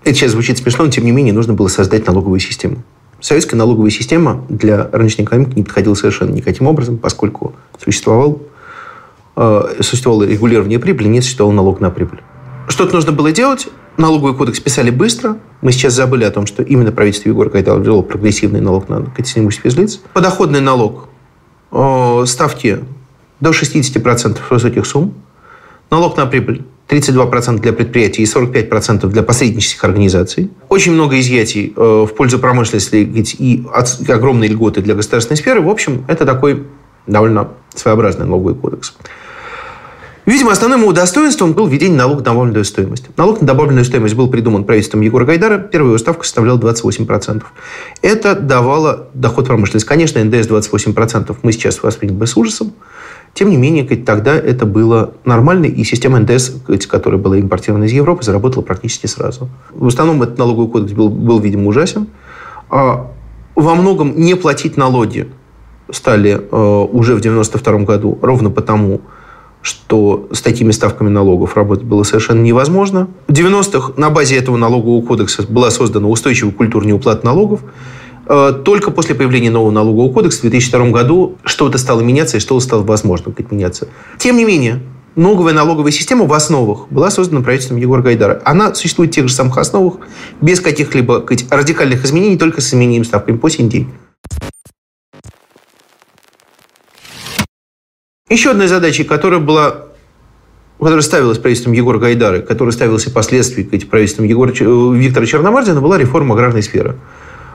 это 0.04 0.14
сейчас 0.14 0.32
звучит 0.32 0.58
смешно, 0.58 0.86
но 0.86 0.92
тем 0.92 1.06
не 1.06 1.12
менее 1.12 1.34
нужно 1.34 1.54
было 1.54 1.68
создать 1.68 2.06
налоговую 2.06 2.40
систему. 2.40 2.84
Советская 3.22 3.58
налоговая 3.58 3.90
система 3.90 4.46
для 4.50 4.90
рыночной 4.92 5.26
экономики 5.26 5.56
не 5.56 5.64
подходила 5.64 5.94
совершенно 5.94 6.32
никаким 6.32 6.68
образом, 6.68 6.98
поскольку 6.98 7.54
существовал, 7.84 8.42
э, 9.36 9.82
существовало 9.82 10.24
регулирование 10.24 10.80
прибыли, 10.80 11.08
не 11.08 11.22
существовал 11.22 11.54
налог 11.54 11.80
на 11.82 11.90
прибыль. 11.90 12.22
Что-то 12.70 12.96
нужно 12.96 13.12
было 13.12 13.32
делать. 13.32 13.68
Налоговый 13.98 14.34
кодекс 14.34 14.60
писали 14.60 14.92
быстро. 14.92 15.38
Мы 15.62 15.74
сейчас 15.74 15.94
забыли 15.94 16.24
о 16.24 16.32
том, 16.32 16.46
что 16.46 16.64
именно 16.64 16.92
правительство 16.92 17.28
Егора 17.28 17.50
Кайдала 17.50 17.80
ввело 17.80 18.02
прогрессивный 18.02 18.62
налог 18.62 18.88
на 18.88 18.96
имущества 19.36 19.70
физлиц. 19.70 20.00
Подоходный 20.14 20.62
налог 20.62 21.10
э, 21.72 22.24
ставки 22.26 22.80
до 23.42 23.50
60% 23.50 24.38
высоких 24.50 24.86
сумм. 24.86 25.14
Налог 25.90 26.16
на 26.16 26.26
прибыль 26.26 26.64
32% 26.90 27.60
для 27.60 27.72
предприятий 27.72 28.24
и 28.24 28.26
45% 28.26 29.08
для 29.08 29.22
посреднических 29.22 29.84
организаций. 29.84 30.50
Очень 30.70 30.94
много 30.94 31.20
изъятий 31.20 31.72
э, 31.76 32.06
в 32.10 32.16
пользу 32.16 32.40
промышленности 32.40 32.96
и 32.98 33.64
огромные 34.08 34.50
льготы 34.50 34.82
для 34.82 34.96
государственной 34.96 35.38
сферы. 35.38 35.62
В 35.62 35.70
общем, 35.70 36.04
это 36.08 36.26
такой 36.26 36.64
довольно 37.06 37.50
своеобразный 37.76 38.26
налоговый 38.26 38.56
кодекс. 38.56 38.96
Видимо, 40.26 40.52
основным 40.52 40.82
его 40.82 40.92
достоинством 40.92 41.54
был 41.54 41.66
введение 41.66 41.98
налога 41.98 42.20
на 42.20 42.26
добавленную 42.26 42.66
стоимость. 42.66 43.06
Налог 43.18 43.42
на 43.42 43.48
добавленную 43.48 43.84
стоимость 43.84 44.14
был 44.14 44.30
придуман 44.30 44.64
правительством 44.64 45.02
Егора 45.02 45.26
Гайдара. 45.26 45.58
Первая 45.58 45.90
его 45.90 45.98
ставка 45.98 46.24
составляла 46.24 46.60
28%. 46.60 47.44
Это 48.04 48.36
давало 48.36 49.08
доход 49.16 49.48
промышленности. 49.48 49.88
Конечно, 49.88 50.24
НДС 50.24 50.48
28% 50.48 51.36
мы 51.42 51.52
сейчас 51.52 51.82
восприняли 51.82 52.16
бы 52.16 52.28
с 52.28 52.38
ужасом. 52.38 52.74
Тем 53.34 53.50
не 53.50 53.58
менее, 53.58 53.84
тогда 53.86 54.36
это 54.36 54.66
было 54.66 55.14
нормально, 55.24 55.66
и 55.66 55.84
система 55.84 56.20
НДС, 56.20 56.52
которая 56.88 57.20
была 57.20 57.40
импортирована 57.40 57.86
из 57.86 57.92
Европы, 57.92 58.24
заработала 58.24 58.64
практически 58.64 59.06
сразу. 59.06 59.50
В 59.72 59.88
основном 59.88 60.22
этот 60.22 60.38
налоговый 60.38 60.70
кодекс 60.70 60.94
был, 60.94 61.10
был 61.10 61.40
видимо, 61.40 61.68
ужасен. 61.68 62.08
А 62.70 63.12
во 63.56 63.76
многом 63.76 64.16
не 64.16 64.36
платить 64.36 64.78
налоги 64.78 65.28
стали 65.92 66.32
э, 66.32 66.36
уже 66.36 67.16
в 67.16 67.20
1992 67.20 67.80
году 67.80 68.18
ровно 68.22 68.50
потому, 68.50 69.02
что 69.62 70.30
с 70.32 70.42
такими 70.42 70.72
ставками 70.72 71.10
налогов 71.10 71.56
работать 71.56 71.86
было 71.86 72.04
совершенно 72.04 72.42
невозможно. 72.42 73.08
В 73.28 73.34
90-х 73.34 73.94
на 73.98 74.10
базе 74.10 74.38
этого 74.38 74.58
налогового 74.58 75.02
кодекса 75.06 75.44
была 75.48 75.72
создана 75.72 76.08
устойчивая 76.08 76.54
культура 76.54 76.86
неуплаты 76.86 77.26
налогов. 77.26 77.62
Э, 78.30 78.54
только 78.64 78.92
после 78.92 79.16
появления 79.16 79.50
нового 79.50 79.72
налогового 79.72 80.14
кодекса 80.14 80.38
в 80.38 80.42
2002 80.42 80.92
году 80.92 81.38
что-то 81.44 81.80
стало 81.80 82.02
меняться 82.02 82.38
и 82.38 82.40
что-то 82.40 82.64
стало 82.64 82.84
возможно 82.84 83.34
меняться. 83.50 83.88
Тем 84.20 84.38
не 84.38 84.46
менее, 84.46 84.82
новая 85.16 85.52
налоговая 85.52 85.92
система 85.92 86.26
в 86.26 86.34
основах 86.34 86.88
была 86.92 87.10
создана 87.10 87.42
правительством 87.42 87.78
Егора 87.78 88.04
Гайдара. 88.04 88.40
Она 88.46 88.76
существует 88.76 89.12
в 89.12 89.16
тех 89.16 89.28
же 89.28 89.34
самых 89.34 89.58
основах, 89.58 89.96
без 90.42 90.60
каких-либо 90.62 91.26
радикальных 91.50 92.06
изменений, 92.06 92.38
только 92.38 92.62
с 92.62 92.70
изменением 92.70 93.04
ставками 93.04 93.38
по 93.38 93.50
сей. 93.50 93.88
Еще 98.30 98.52
одной 98.52 98.68
задачей, 98.68 99.06
которая 99.06 99.40
была 99.40 99.86
которая 100.78 101.02
ставилась 101.02 101.38
правительством 101.40 101.74
Егора 101.74 101.98
Гайдара, 101.98 102.40
которая 102.40 102.72
ставилась 102.72 103.06
и 103.06 103.10
впоследствии 103.10 103.64
правительством 103.64 104.26
Егора, 104.26 104.52
Виктора 104.52 105.26
Черномырдина, 105.26 105.82
была 105.82 105.98
реформа 105.98 106.36
аграрной 106.36 106.64
сферы. 106.64 106.96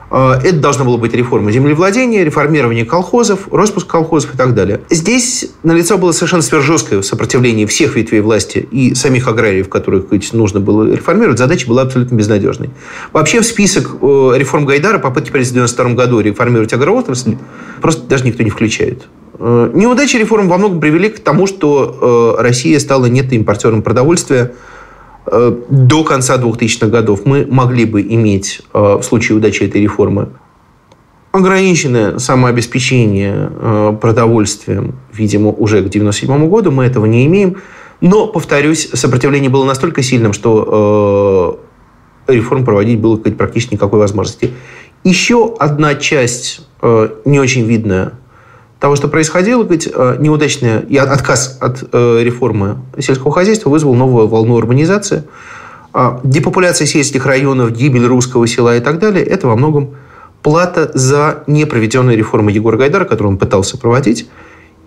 А, 0.09 0.39
это 0.43 0.57
должна 0.57 0.85
была 0.85 0.97
быть 0.97 1.13
реформа 1.13 1.51
землевладения, 1.51 2.23
реформирование 2.23 2.85
колхозов, 2.85 3.51
распуск 3.51 3.87
колхозов 3.87 4.35
и 4.35 4.37
так 4.37 4.53
далее. 4.53 4.81
Здесь 4.89 5.51
налицо 5.63 5.97
было 5.97 6.11
совершенно 6.11 6.41
сверхжесткое 6.41 7.01
сопротивление 7.01 7.67
всех 7.67 7.95
ветвей 7.95 8.21
власти 8.21 8.67
и 8.71 8.93
самих 8.93 9.27
аграриев, 9.27 9.69
которых 9.69 10.05
нужно 10.33 10.59
было 10.59 10.91
реформировать. 10.91 11.39
Задача 11.39 11.67
была 11.67 11.83
абсолютно 11.83 12.15
безнадежной. 12.15 12.69
Вообще 13.13 13.41
в 13.41 13.45
список 13.45 13.95
э, 14.01 14.33
реформ 14.35 14.65
Гайдара 14.65 14.99
попытки 14.99 15.31
правительства 15.31 15.61
в 15.61 15.71
1992 15.73 16.05
году 16.05 16.19
реформировать 16.19 16.73
агроотрасль 16.73 17.37
просто 17.81 18.03
даже 18.07 18.25
никто 18.25 18.43
не 18.43 18.49
включает. 18.49 19.07
Э, 19.39 19.71
неудачи 19.73 20.17
реформ 20.17 20.47
во 20.47 20.57
многом 20.57 20.79
привели 20.79 21.09
к 21.09 21.19
тому, 21.19 21.47
что 21.47 22.35
э, 22.39 22.41
Россия 22.41 22.79
стала 22.79 23.07
нетоимпортером 23.07 23.81
продовольствия. 23.81 24.53
Э, 25.27 25.55
до 25.69 26.03
конца 26.03 26.37
2000-х 26.37 26.87
годов 26.87 27.25
мы 27.25 27.45
могли 27.49 27.85
бы 27.85 28.01
иметь 28.01 28.61
в 28.73 29.01
случае 29.01 29.37
удачи 29.37 29.63
этой 29.63 29.81
реформы 29.81 30.29
ограниченное 31.31 32.17
самообеспечение 32.17 33.51
продовольствием, 33.99 34.95
видимо, 35.11 35.49
уже 35.49 35.83
к 35.83 35.89
1997 35.89 36.49
году. 36.49 36.71
Мы 36.71 36.85
этого 36.85 37.05
не 37.05 37.25
имеем. 37.25 37.57
Но, 37.99 38.27
повторюсь, 38.27 38.89
сопротивление 38.93 39.49
было 39.49 39.65
настолько 39.65 40.01
сильным, 40.01 40.31
что 40.31 41.59
реформ 42.27 42.63
проводить 42.63 43.01
было 43.01 43.17
практически 43.17 43.73
никакой 43.73 43.99
возможности. 43.99 44.53
Еще 45.03 45.53
одна 45.59 45.95
часть, 45.95 46.65
не 46.81 47.41
очень 47.41 47.65
видная 47.65 48.13
того, 48.79 48.95
что 48.95 49.07
происходило, 49.07 49.63
ведь 49.63 49.89
э, 49.91 50.17
неудачный 50.19 50.81
и 50.81 50.97
отказ 50.97 51.57
от 51.61 51.83
э, 51.91 52.23
реформы 52.23 52.79
сельского 52.99 53.31
хозяйства 53.31 53.69
вызвал 53.69 53.95
новую 53.95 54.27
волну 54.27 54.55
урбанизации. 54.55 55.23
А 55.93 56.19
депопуляция 56.23 56.85
сельских 56.85 57.25
районов, 57.25 57.71
гибель 57.71 58.05
русского 58.05 58.47
села 58.47 58.75
и 58.75 58.81
так 58.81 58.99
далее– 58.99 59.23
это 59.25 59.47
во 59.47 59.55
многом 59.55 59.95
плата 60.41 60.91
за 60.93 61.43
непроведенную 61.47 62.17
реформу 62.17 62.49
Егора 62.49 62.77
Гайдара, 62.77 63.05
которую 63.05 63.33
он 63.33 63.37
пытался 63.37 63.77
проводить, 63.77 64.29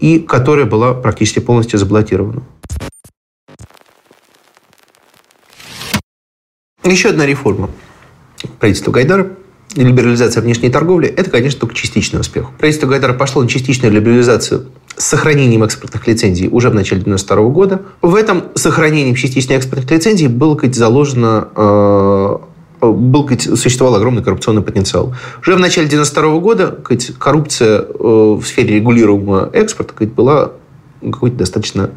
и 0.00 0.18
которая 0.18 0.66
была 0.66 0.92
практически 0.92 1.40
полностью 1.40 1.78
заблокирована. 1.78 2.42
Еще 6.84 7.08
одна 7.08 7.26
реформа 7.26 7.70
правительства 8.60 8.92
Гайдара– 8.92 9.30
либерализация 9.74 10.42
внешней 10.42 10.70
торговли– 10.70 11.08
это, 11.16 11.30
конечно, 11.30 11.60
только 11.60 11.74
частичный 11.74 12.20
успех. 12.20 12.50
Правительство 12.58 12.86
Гайдара 12.86 13.12
пошло 13.12 13.42
на 13.42 13.48
частичную 13.48 13.92
либерализацию 13.92 14.66
с 14.96 15.04
сохранением 15.04 15.62
экспортных 15.62 16.06
лицензий 16.06 16.48
уже 16.48 16.70
в 16.70 16.74
начале 16.74 17.02
1992 17.02 17.50
года. 17.50 17.82
В 18.02 18.14
этом 18.14 18.44
сохранении 18.54 19.14
частичной 19.14 19.56
экспортных 19.56 19.90
лицензий 19.90 20.28
было 20.28 20.56
сказать, 20.56 20.74
заложено 20.74 21.48
э, 21.54 22.36
был, 22.80 23.24
сказать, 23.24 23.58
существовал 23.58 23.96
огромный 23.96 24.22
коррупционный 24.22 24.62
потенциал. 24.62 25.14
Уже 25.40 25.54
в 25.54 25.60
начале 25.60 25.86
1992 25.86 26.40
года 26.40 26.78
коррупция 27.18 27.80
э, 27.80 27.84
в 27.98 28.42
сфере 28.44 28.76
регулируемого 28.76 29.50
экспорта 29.52 29.94
была 30.06 30.52
какой-то 31.02 31.36
достаточно 31.36 31.90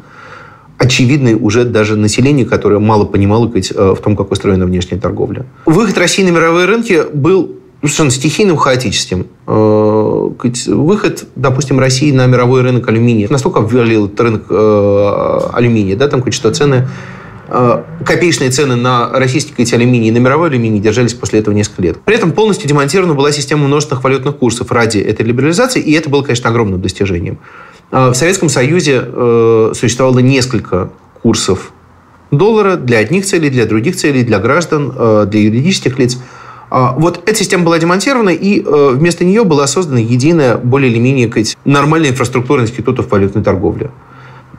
очевидной 0.78 1.34
уже 1.34 1.64
даже 1.64 1.96
населению, 1.96 2.46
которое 2.48 2.80
мало 2.80 3.04
понимало 3.04 3.50
э, 3.54 3.94
в 3.94 4.00
том, 4.00 4.16
как 4.16 4.30
устроена 4.30 4.66
внешняя 4.66 4.98
торговля. 4.98 5.46
Выход 5.66 5.96
России 5.98 6.24
на 6.24 6.30
мировые 6.30 6.66
рынки 6.66 7.02
был 7.12 7.56
совершенно 7.82 8.10
стихийным, 8.10 8.56
хаотическим. 8.56 9.26
Э, 9.46 10.28
выход, 10.68 11.24
допустим, 11.34 11.80
России 11.80 12.12
на 12.12 12.26
мировой 12.26 12.62
рынок 12.62 12.88
алюминия 12.88 13.26
настолько 13.28 13.58
обвалил 13.58 14.06
этот 14.06 14.20
рынок 14.20 14.44
э, 14.48 15.38
алюминия, 15.52 15.96
да, 15.96 16.06
там, 16.06 16.30
что 16.30 16.52
цены 16.54 16.88
э, 17.48 17.82
копеечные 18.06 18.50
цены 18.50 18.76
на 18.76 19.10
российский 19.10 19.52
сказать, 19.52 19.74
алюминий 19.74 20.08
и 20.08 20.12
на 20.12 20.18
мировой 20.18 20.50
алюминий 20.50 20.78
держались 20.78 21.14
после 21.14 21.40
этого 21.40 21.54
несколько 21.54 21.82
лет. 21.82 21.98
При 22.04 22.14
этом 22.14 22.30
полностью 22.30 22.68
демонтирована 22.68 23.14
была 23.14 23.32
система 23.32 23.66
множественных 23.66 24.04
валютных 24.04 24.36
курсов 24.36 24.70
ради 24.70 24.98
этой 24.98 25.26
либерализации, 25.26 25.82
и 25.82 25.92
это 25.92 26.08
было, 26.08 26.22
конечно, 26.22 26.50
огромным 26.50 26.80
достижением. 26.80 27.38
В 27.90 28.14
Советском 28.14 28.48
Союзе 28.48 29.04
существовало 29.74 30.20
несколько 30.20 30.90
курсов 31.22 31.72
доллара 32.30 32.76
для 32.76 32.98
одних 32.98 33.26
целей, 33.26 33.50
для 33.50 33.66
других 33.66 33.96
целей, 33.96 34.24
для 34.24 34.38
граждан, 34.38 35.28
для 35.28 35.40
юридических 35.40 35.98
лиц– 35.98 36.18
вот 36.96 37.22
эта 37.26 37.34
система 37.38 37.64
была 37.64 37.78
демонтирована, 37.78 38.30
и 38.30 38.62
э, 38.62 38.90
вместо 38.94 39.24
нее 39.24 39.44
была 39.44 39.66
создана 39.66 40.00
единая, 40.00 40.56
более 40.56 40.90
или 40.90 40.98
менее 40.98 41.30
нормальная 41.66 42.10
инфраструктура 42.10 42.62
институтов 42.62 43.10
валютной 43.10 43.42
торговли. 43.42 43.90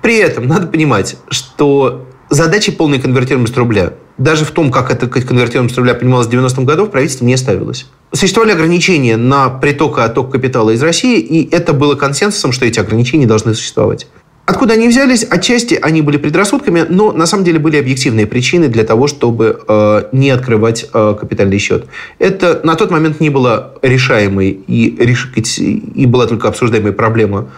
При 0.03 0.17
этом 0.17 0.48
надо 0.48 0.67
понимать, 0.67 1.17
что 1.29 2.05
задачи 2.29 2.72
полной 2.72 3.00
конвертируемости 3.00 3.58
рубля, 3.58 3.93
даже 4.20 4.46
в 4.46 4.51
том, 4.51 4.72
как 4.72 4.91
эта 4.91 5.08
конвертируемость 5.08 5.75
рубля 5.75 5.96
понималась 5.96 6.27
в 6.27 6.29
90-м 6.29 6.65
году, 6.65 6.86
правительством 6.86 7.29
не 7.29 7.38
ставилось. 7.38 7.88
Существовали 8.12 8.51
ограничения 8.51 9.17
на 9.17 9.50
приток 9.50 9.98
и 9.98 10.01
отток 10.01 10.32
капитала 10.32 10.70
из 10.70 10.84
России, 10.84 11.20
и 11.20 11.50
это 11.51 11.74
было 11.74 11.96
консенсусом, 11.96 12.51
что 12.51 12.65
эти 12.65 12.79
ограничения 12.79 13.25
должны 13.25 13.55
существовать. 13.55 14.08
Откуда 14.46 14.74
они 14.74 14.90
взялись? 14.90 15.24
Отчасти 15.24 15.80
они 15.82 16.02
были 16.02 16.18
предрассудками, 16.18 16.86
но 16.90 17.14
на 17.14 17.26
самом 17.26 17.46
деле 17.46 17.60
были 17.60 17.78
объективные 17.78 18.28
причины 18.28 18.68
для 18.68 18.84
того, 18.84 19.08
чтобы 19.08 19.64
э, 19.66 20.04
не 20.12 20.32
открывать 20.32 20.90
э, 20.94 21.16
капитальный 21.18 21.60
счет. 21.60 21.86
Это 22.20 22.60
на 22.64 22.76
тот 22.76 22.92
момент 22.92 23.22
не 23.22 23.30
было 23.30 23.74
решаемой 23.82 24.50
и, 24.68 24.88
и 25.96 26.06
была 26.06 26.28
только 26.28 26.50
обсуждаемой 26.50 26.92
проблема 26.92 27.50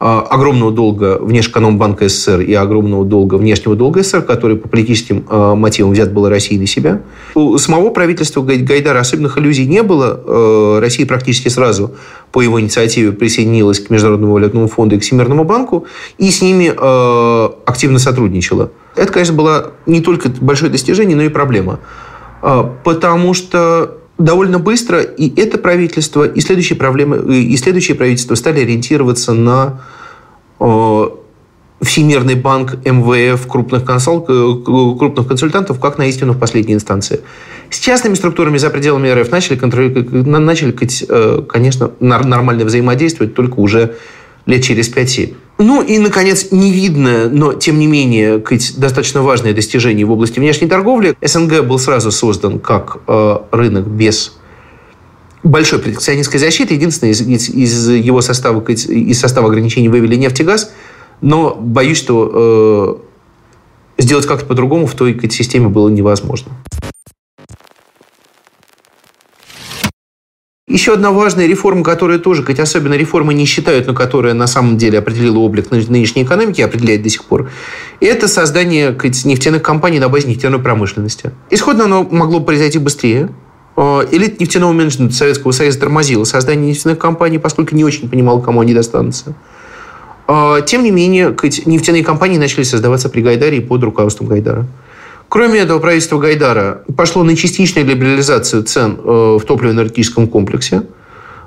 огромного 0.00 0.72
долга 0.72 1.18
Внешэкономбанка 1.20 2.08
СССР 2.08 2.40
и 2.40 2.54
огромного 2.54 3.04
долга 3.04 3.34
внешнего 3.34 3.76
долга 3.76 4.02
СССР, 4.02 4.22
который 4.22 4.56
по 4.56 4.66
политическим 4.66 5.26
а, 5.28 5.54
мотивам 5.54 5.92
взят 5.92 6.10
был 6.10 6.26
Россией 6.26 6.58
на 6.58 6.66
себя. 6.66 7.02
У 7.34 7.58
самого 7.58 7.90
правительства 7.90 8.40
Гайдара 8.40 8.98
особенных 8.98 9.36
иллюзий 9.36 9.66
не 9.66 9.82
было. 9.82 10.18
А, 10.24 10.80
Россия 10.80 11.06
практически 11.06 11.48
сразу 11.48 11.94
по 12.32 12.40
его 12.40 12.58
инициативе 12.58 13.12
присоединилась 13.12 13.78
к 13.78 13.90
Международному 13.90 14.32
валютному 14.32 14.68
фонду 14.68 14.96
и 14.96 14.98
к 14.98 15.02
Всемирному 15.02 15.44
банку 15.44 15.84
и 16.16 16.30
с 16.30 16.40
ними 16.40 16.72
активно 17.68 17.98
сотрудничала. 17.98 18.70
Это, 18.96 19.12
конечно, 19.12 19.34
было 19.34 19.72
не 19.84 20.00
только 20.00 20.30
большое 20.40 20.72
достижение, 20.72 21.16
но 21.16 21.24
и 21.24 21.28
проблема. 21.28 21.80
Потому 22.40 23.34
что 23.34 23.99
довольно 24.20 24.58
быстро 24.58 25.00
и 25.00 25.32
это 25.40 25.58
правительство, 25.58 26.24
и 26.24 26.40
следующие, 26.40 26.76
проблемы, 26.76 27.36
и 27.36 27.56
следующие 27.56 27.96
правительства 27.96 28.34
стали 28.34 28.60
ориентироваться 28.60 29.32
на 29.32 29.80
э, 30.60 31.08
Всемирный 31.82 32.34
банк, 32.34 32.74
МВФ, 32.84 33.46
крупных, 33.46 33.84
консул, 33.84 34.24
э, 34.28 34.54
крупных 34.64 35.26
консультантов, 35.26 35.80
как 35.80 35.96
на 35.96 36.06
истину 36.06 36.34
в 36.34 36.38
последней 36.38 36.74
инстанции. 36.74 37.20
С 37.70 37.78
частными 37.78 38.14
структурами 38.14 38.58
за 38.58 38.68
пределами 38.68 39.08
РФ 39.08 39.30
начали, 39.30 39.58
начали 39.58 40.76
э, 41.08 41.42
конечно, 41.48 41.92
нормально 42.00 42.64
взаимодействовать 42.64 43.34
только 43.34 43.54
уже 43.54 43.96
лет 44.46 44.62
через 44.62 44.92
5-7. 44.92 45.34
Ну 45.58 45.82
и, 45.82 45.98
наконец, 45.98 46.48
невидное, 46.52 47.28
но, 47.28 47.52
тем 47.52 47.78
не 47.78 47.86
менее, 47.86 48.42
достаточно 48.76 49.20
важное 49.20 49.52
достижение 49.52 50.06
в 50.06 50.10
области 50.10 50.40
внешней 50.40 50.68
торговли. 50.68 51.14
СНГ 51.20 51.62
был 51.64 51.78
сразу 51.78 52.10
создан 52.10 52.58
как 52.58 52.98
э, 53.06 53.38
рынок 53.50 53.86
без 53.86 54.36
большой 55.42 55.78
протекционистской 55.80 56.40
защиты. 56.40 56.74
Единственное, 56.74 57.12
из, 57.12 57.20
из, 57.20 57.50
из 57.50 57.88
его 57.90 58.22
состава, 58.22 58.64
из 58.70 59.20
состава 59.20 59.48
ограничений 59.48 59.90
вывели 59.90 60.16
нефть 60.16 60.40
и 60.40 60.44
газ. 60.44 60.72
Но 61.20 61.54
боюсь, 61.54 61.98
что 61.98 63.02
э, 63.98 64.02
сделать 64.02 64.26
как-то 64.26 64.46
по-другому 64.46 64.86
в 64.86 64.94
той 64.94 65.18
системе 65.30 65.68
было 65.68 65.90
невозможно. 65.90 66.52
Еще 70.70 70.92
одна 70.92 71.10
важная 71.10 71.48
реформа, 71.48 71.82
которая 71.82 72.20
тоже, 72.20 72.44
хоть 72.44 72.60
особенно 72.60 72.94
реформы 72.94 73.34
не 73.34 73.44
считают, 73.44 73.88
но 73.88 73.92
которая 73.92 74.34
на 74.34 74.46
самом 74.46 74.78
деле 74.78 75.00
определила 75.00 75.38
облик 75.38 75.72
нынешней 75.72 76.22
экономики, 76.22 76.60
определяет 76.60 77.02
до 77.02 77.08
сих 77.08 77.24
пор, 77.24 77.50
это 77.98 78.28
создание 78.28 78.96
нефтяных 79.24 79.62
компаний 79.62 79.98
на 79.98 80.08
базе 80.08 80.28
нефтяной 80.28 80.60
промышленности. 80.60 81.32
Исходно 81.50 81.86
оно 81.86 82.04
могло 82.04 82.38
произойти 82.38 82.78
быстрее, 82.78 83.30
э, 83.76 84.06
Элит 84.12 84.38
нефтяного 84.38 84.70
менеджмента 84.70 85.12
Советского 85.12 85.50
Союза 85.50 85.80
тормозила 85.80 86.22
создание 86.22 86.68
нефтяных 86.68 86.98
компаний, 86.98 87.38
поскольку 87.38 87.74
не 87.74 87.82
очень 87.82 88.08
понимал, 88.08 88.40
кому 88.40 88.60
они 88.60 88.72
достанутся. 88.72 89.34
Э, 90.28 90.58
тем 90.64 90.84
не 90.84 90.92
менее, 90.92 91.34
нефтяные 91.66 92.04
компании 92.04 92.38
начали 92.38 92.62
создаваться 92.62 93.08
при 93.08 93.22
Гайдаре 93.22 93.58
и 93.58 93.60
под 93.60 93.82
руководством 93.82 94.28
Гайдара. 94.28 94.66
Кроме 95.30 95.60
этого, 95.60 95.78
правительство 95.78 96.18
Гайдара 96.18 96.82
пошло 96.96 97.22
на 97.22 97.36
частичную 97.36 97.86
либерализацию 97.86 98.64
цен 98.64 98.98
э, 98.98 99.38
в 99.40 99.44
топливно-энергетическом 99.46 100.26
комплексе. 100.26 100.82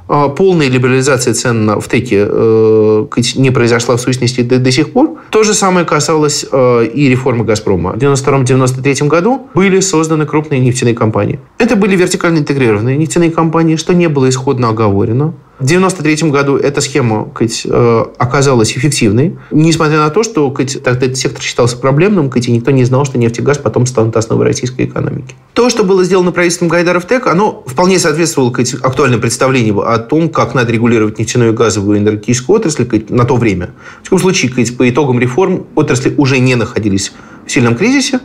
А 0.07 0.29
полная 0.29 0.69
либерализация 0.69 1.33
цен 1.33 1.79
в 1.81 1.87
ТЭКе 1.89 2.25
э, 2.29 3.05
не 3.35 3.51
произошла 3.51 3.97
в 3.97 4.01
сущности 4.01 4.39
до, 4.39 4.59
до 4.59 4.71
сих 4.71 4.93
пор. 4.93 5.17
То 5.31 5.43
же 5.43 5.53
самое 5.53 5.85
касалось 5.85 6.45
э, 6.49 6.85
и 6.93 7.09
реформы 7.09 7.43
«Газпрома». 7.43 7.91
В 7.91 7.97
1992-1993 7.97 9.07
году 9.09 9.47
были 9.53 9.81
созданы 9.81 10.25
крупные 10.25 10.61
нефтяные 10.61 10.95
компании. 10.95 11.41
Это 11.57 11.75
были 11.75 11.97
вертикально 11.97 12.39
интегрированные 12.39 12.95
нефтяные 12.95 13.31
компании, 13.31 13.75
что 13.75 13.93
не 13.93 14.07
было 14.07 14.29
исходно 14.29 14.69
оговорено. 14.69 15.33
В 15.59 15.65
1993 15.65 16.31
году 16.31 16.57
эта 16.57 16.81
схема 16.81 17.29
кать, 17.29 17.61
э, 17.65 18.05
оказалась 18.17 18.75
эффективной, 18.75 19.37
несмотря 19.51 19.99
на 19.99 20.09
то, 20.09 20.23
что 20.23 20.49
кать, 20.49 20.81
тогда 20.83 21.05
этот 21.05 21.17
сектор 21.17 21.43
считался 21.43 21.77
проблемным, 21.77 22.31
кать, 22.31 22.47
и 22.47 22.51
никто 22.51 22.71
не 22.71 22.83
знал, 22.85 23.05
что 23.05 23.19
нефть 23.19 23.37
и 23.37 23.41
газ 23.43 23.59
потом 23.59 23.85
станут 23.85 24.17
основой 24.17 24.47
российской 24.47 24.85
экономики. 24.85 25.35
То, 25.53 25.69
что 25.69 25.83
было 25.83 26.03
сделано 26.03 26.31
правительством 26.31 26.69
Гайдаров 26.69 27.05
ТЭК, 27.05 27.27
оно 27.27 27.63
вполне 27.67 27.99
соответствовало 27.99 28.49
кать, 28.49 28.73
актуальным 28.73 29.21
представлениям 29.21 29.79
о 29.79 29.99
том, 29.99 30.29
как 30.29 30.55
надо 30.55 30.71
регулировать 30.71 31.19
нефтяную 31.19 31.53
и 31.53 31.55
газовую 31.55 31.99
энергетическую 31.99 32.57
отрасль 32.57 32.85
кать, 32.85 33.11
на 33.11 33.23
то 33.23 33.35
время. 33.35 33.69
В 34.01 34.05
таком 34.05 34.19
случае, 34.19 34.51
кать, 34.51 34.75
по 34.75 34.89
итогам 34.89 35.19
реформ 35.19 35.67
отрасли 35.75 36.15
уже 36.17 36.39
не 36.39 36.55
находились 36.55 37.13
в 37.45 37.51
сильном 37.51 37.75
кризисе, 37.75 38.21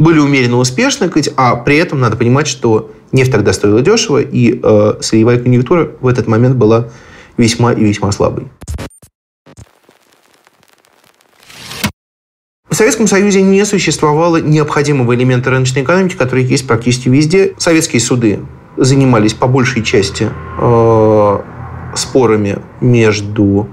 были 0.00 0.18
умеренно 0.18 0.56
успешны, 0.56 1.10
а 1.36 1.56
при 1.56 1.76
этом 1.76 2.00
надо 2.00 2.16
понимать, 2.16 2.48
что 2.48 2.90
нефть 3.12 3.30
тогда 3.30 3.52
стоила 3.52 3.82
дешево, 3.82 4.22
и 4.22 4.58
э, 4.60 4.94
сырьевая 5.00 5.38
конъюнктура 5.38 5.90
в 6.00 6.06
этот 6.06 6.26
момент 6.26 6.56
была 6.56 6.88
весьма 7.36 7.74
и 7.74 7.84
весьма 7.84 8.10
слабой. 8.10 8.48
В 12.70 12.74
Советском 12.74 13.06
Союзе 13.06 13.42
не 13.42 13.66
существовало 13.66 14.38
необходимого 14.38 15.14
элемента 15.14 15.50
рыночной 15.50 15.82
экономики, 15.82 16.16
который 16.16 16.44
есть 16.44 16.66
практически 16.66 17.10
везде. 17.10 17.52
Советские 17.58 18.00
суды 18.00 18.40
занимались 18.78 19.34
по 19.34 19.48
большей 19.48 19.82
части 19.82 20.30
э, 20.58 21.38
спорами 21.94 22.58
между 22.80 23.68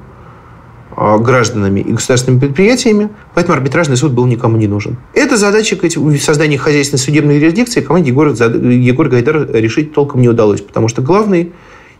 гражданами 0.97 1.81
и 1.81 1.91
государственными 1.91 2.39
предприятиями, 2.39 3.09
поэтому 3.35 3.55
арбитражный 3.55 3.97
суд 3.97 4.13
был 4.13 4.25
никому 4.25 4.57
не 4.57 4.67
нужен. 4.67 4.97
Эта 5.13 5.37
задача 5.37 5.77
в 5.79 6.17
создании 6.17 6.57
хозяйственной 6.57 6.99
судебной 6.99 7.35
юрисдикции 7.35 7.81
команде 7.81 8.09
Егора, 8.09 8.31
Егора 8.31 9.09
Гайдара 9.09 9.45
решить 9.51 9.93
толком 9.93 10.21
не 10.21 10.29
удалось, 10.29 10.61
потому 10.61 10.87
что 10.87 11.03
главный 11.03 11.53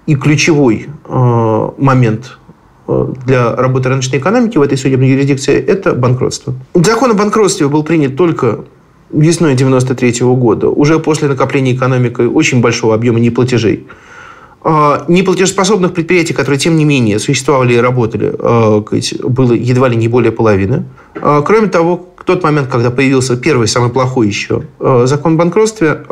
и 0.08 0.16
ключевой 0.16 0.88
э, 1.06 1.70
момент 1.78 2.40
э, 2.88 3.14
для 3.26 3.56
работы 3.56 3.90
рыночной 3.90 4.18
экономики 4.18 4.58
в 4.58 4.62
этой 4.64 4.78
судебной 4.80 5.10
юрисдикции– 5.10 5.54
это 5.68 5.94
банкротство. 5.94 6.56
Закон 6.74 7.12
о 7.12 7.14
банкротстве 7.14 7.68
был 7.68 7.84
принят 7.84 8.16
только 8.16 8.66
весной 9.12 9.54
1993 9.54 10.26
года, 10.36 10.70
уже 10.70 11.00
после 11.00 11.28
накопления 11.28 11.74
экономикой 11.76 12.28
очень 12.28 12.62
большого 12.62 12.96
объема 12.96 13.20
неплатежей. 13.20 13.86
А, 14.64 15.06
неплатежеспособных 15.08 15.94
предприятий, 15.94 16.34
которые, 16.34 16.60
тем 16.60 16.76
не 16.76 16.84
менее, 16.84 17.20
существовали 17.20 17.76
и 17.76 17.78
работали, 17.78 18.34
а, 18.38 18.84
было 19.24 19.54
едва 19.54 19.88
ли 19.88 19.96
не 19.96 20.08
более 20.08 20.32
половины. 20.32 20.86
А, 21.16 21.42
кроме 21.42 21.68
того, 21.68 22.10
в 22.18 22.24
тот 22.24 22.44
момент, 22.44 22.68
когда 22.68 22.92
появился 22.92 23.38
первый, 23.38 23.68
самый 23.68 23.90
плохой 23.90 24.28
еще 24.28 24.64
закон 25.06 25.34
о 25.34 25.38
банкротстве, 25.38 26.04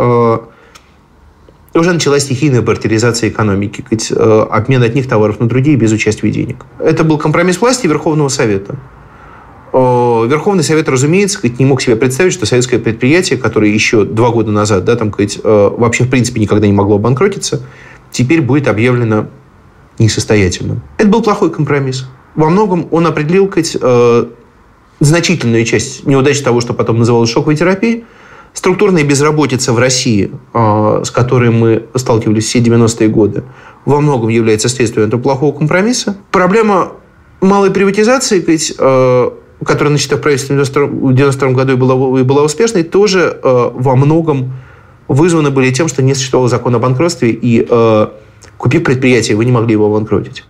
уже 1.74 1.92
началась 1.92 2.24
стихийная 2.24 2.62
бартеризация 2.62 3.30
экономики, 3.30 3.84
обмен 4.50 4.81
от 4.81 4.96
них 4.96 5.10
товаров 5.10 5.42
на 5.42 5.50
другие 5.50 5.75
без 5.75 5.92
участия 5.92 6.31
денег. 6.31 6.66
Это 6.79 7.03
был 7.03 7.18
компромисс 7.18 7.60
власти 7.60 7.88
Верховного 7.88 8.29
Совета. 8.29 8.77
Верховный 9.74 10.64
Совет, 10.64 10.88
разумеется, 10.88 11.38
не 11.44 11.66
мог 11.66 11.81
себе 11.81 11.98
представить, 11.98 12.31
что 12.31 12.46
советское 12.46 12.79
предприятие, 12.79 13.38
которое 13.38 13.72
еще 13.72 14.05
два 14.05 14.29
года 14.29 14.51
назад 14.51 14.86
да, 14.86 14.96
там, 14.96 15.14
вообще 15.44 16.05
в 16.05 16.10
принципе 16.10 16.40
никогда 16.40 16.66
не 16.66 16.72
могло 16.72 16.96
обанкротиться, 16.96 17.62
теперь 18.16 18.42
будет 18.42 18.68
объявлено 18.68 19.28
несостоятельным. 20.00 20.82
Это 20.98 21.10
был 21.10 21.22
плохой 21.22 21.51
компромисс. 21.51 22.06
Во 22.36 22.50
многом 22.50 22.88
он 22.92 23.08
определил 23.08 23.51
хоть, 23.51 23.75
э, 23.80 24.25
значительную 25.00 25.66
часть 25.66 26.06
неудач 26.06 26.42
того, 26.42 26.62
что 26.62 26.74
потом 26.74 27.00
называлось 27.00 27.30
шоковой 27.30 27.58
терапией. 27.58 28.06
Структурная 28.54 29.04
безработица 29.04 29.74
в 29.74 29.80
России, 29.80 30.32
э, 30.54 31.01
с 31.04 31.12
которой 31.12 31.51
мы 31.51 31.88
сталкивались 31.96 32.46
все 32.46 32.60
90-е 32.60 33.10
годы, 33.10 33.44
во 33.84 34.00
многом 34.00 34.30
является 34.30 34.70
следствием 34.70 35.08
этого 35.08 35.20
плохого 35.20 35.58
компромисса. 35.58 36.16
Проблема 36.32 36.94
малой 37.42 37.72
приватизации, 37.72 38.40
ведь, 38.40 38.74
э, 38.78 39.30
которая 39.66 39.92
начата 39.92 40.16
в 40.16 40.22
правительстве 40.22 40.56
в 40.56 40.60
1992 40.62 41.51
году 41.51 41.74
и 41.74 41.75
была, 41.75 42.20
и 42.20 42.24
была 42.24 42.44
успешной, 42.44 42.84
тоже 42.84 43.40
э, 43.44 43.70
во 43.74 43.96
многом 43.98 44.54
вызваны 45.07 45.51
были 45.51 45.72
тем, 45.72 45.87
что 45.87 46.01
не 46.01 46.13
существовал 46.13 46.48
закон 46.48 46.75
о 46.75 46.79
банкротстве, 46.79 47.31
и 47.31 47.65
э, 47.68 48.07
купив 48.57 48.83
предприятие, 48.83 49.37
вы 49.37 49.46
не 49.46 49.51
могли 49.51 49.74
его 49.74 49.87
обанкротить. 49.87 50.44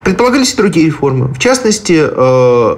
Предполагались 0.00 0.54
и 0.54 0.56
другие 0.56 0.86
реформы. 0.86 1.28
В 1.34 1.38
частности, 1.38 2.00
э, 2.00 2.76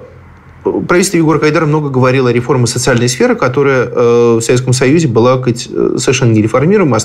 правительство 0.89 1.17
Егора 1.17 1.39
Кайдара 1.39 1.67
много 1.67 1.89
говорило 1.89 2.31
о 2.31 2.33
реформе 2.33 2.67
социальной 2.67 3.09
сферы, 3.09 3.37
которая 3.37 3.87
э, 3.87 4.37
в 4.37 4.41
Советском 4.41 4.73
Союзе 4.73 5.09
была 5.09 5.39
сказать, 5.39 5.69
совершенно 5.97 6.33
не 6.33 6.43
реформируема, 6.43 6.97
а 6.97 7.01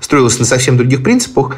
строилась 0.00 0.38
на 0.38 0.44
совсем 0.44 0.76
других 0.76 1.02
принципах. 1.02 1.56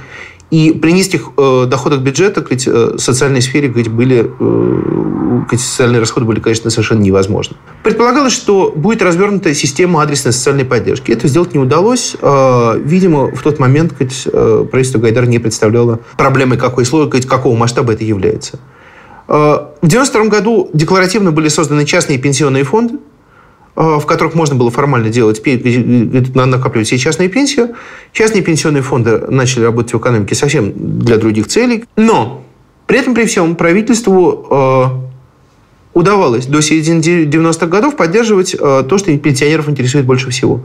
И 0.51 0.73
при 0.73 0.93
низких 0.93 1.31
э, 1.37 1.67
доходах 1.67 2.01
бюджета 2.01 2.41
говорить, 2.41 2.69
э, 2.69 2.97
социальной 2.99 3.43
сфере 3.43 3.69
говорить, 3.69 3.89
были, 3.89 4.31
э, 4.39 5.04
социальные 5.53 6.01
расходы 6.01 6.27
были, 6.27 6.41
конечно, 6.41 6.71
совершенно 6.71 7.01
невозможны. 7.01 7.57
Предполагалось, 7.83 8.33
что 8.33 8.73
будет 8.75 9.03
развернута 9.03 9.55
система 9.55 10.03
адресной 10.03 10.33
социальной 10.33 10.65
поддержки. 10.65 11.13
Это 11.13 11.29
сделать 11.29 11.55
не 11.55 11.61
удалось. 11.61 12.17
Э, 12.21 12.79
видимо, 12.79 13.35
в 13.35 13.43
тот 13.43 13.59
момент 13.59 13.95
э, 13.99 14.67
правительство 14.71 14.99
Гайдар 14.99 15.27
не 15.27 15.39
представляло 15.39 16.01
проблемы, 16.17 16.57
какой 16.57 16.85
слой, 16.85 17.11
какого 17.11 17.57
масштаба 17.57 17.93
это 17.93 18.05
является. 18.05 18.59
Э, 19.29 19.33
в 19.81 19.87
1992 19.87 20.25
году 20.27 20.71
декларативно 20.73 21.33
были 21.33 21.49
созданы 21.49 21.85
частные 21.85 22.19
пенсионные 22.19 22.65
фонды, 22.65 22.99
Э, 23.77 23.99
в 23.99 24.07
которых 24.07 24.35
можно 24.35 24.55
было 24.55 24.71
формально 24.71 25.09
делать, 25.09 25.43
накапливать 25.45 26.87
все 26.87 26.97
частные 26.97 27.29
пенсии. 27.29 27.71
Частные 28.13 28.43
пенсионные 28.43 28.83
фонды 28.83 29.19
начали 29.29 29.65
работать 29.65 29.95
в 29.95 29.99
экономике 29.99 30.37
совсем 30.37 30.73
для 31.01 31.17
других 31.17 31.49
целей. 31.49 31.85
Но 31.97 32.45
при 32.87 33.01
этом, 33.01 33.17
при 33.17 33.25
всем, 33.25 33.57
правительству 33.57 34.47
э, 34.49 34.85
удавалось 35.95 36.47
до 36.47 36.61
середины 36.61 37.01
90-х 37.01 37.67
годов 37.67 37.97
поддерживать 37.97 38.55
э, 38.55 38.85
то, 38.89 38.99
что 38.99 39.17
пенсионеров 39.17 39.69
интересует 39.69 40.05
больше 40.05 40.31
всего. 40.31 40.61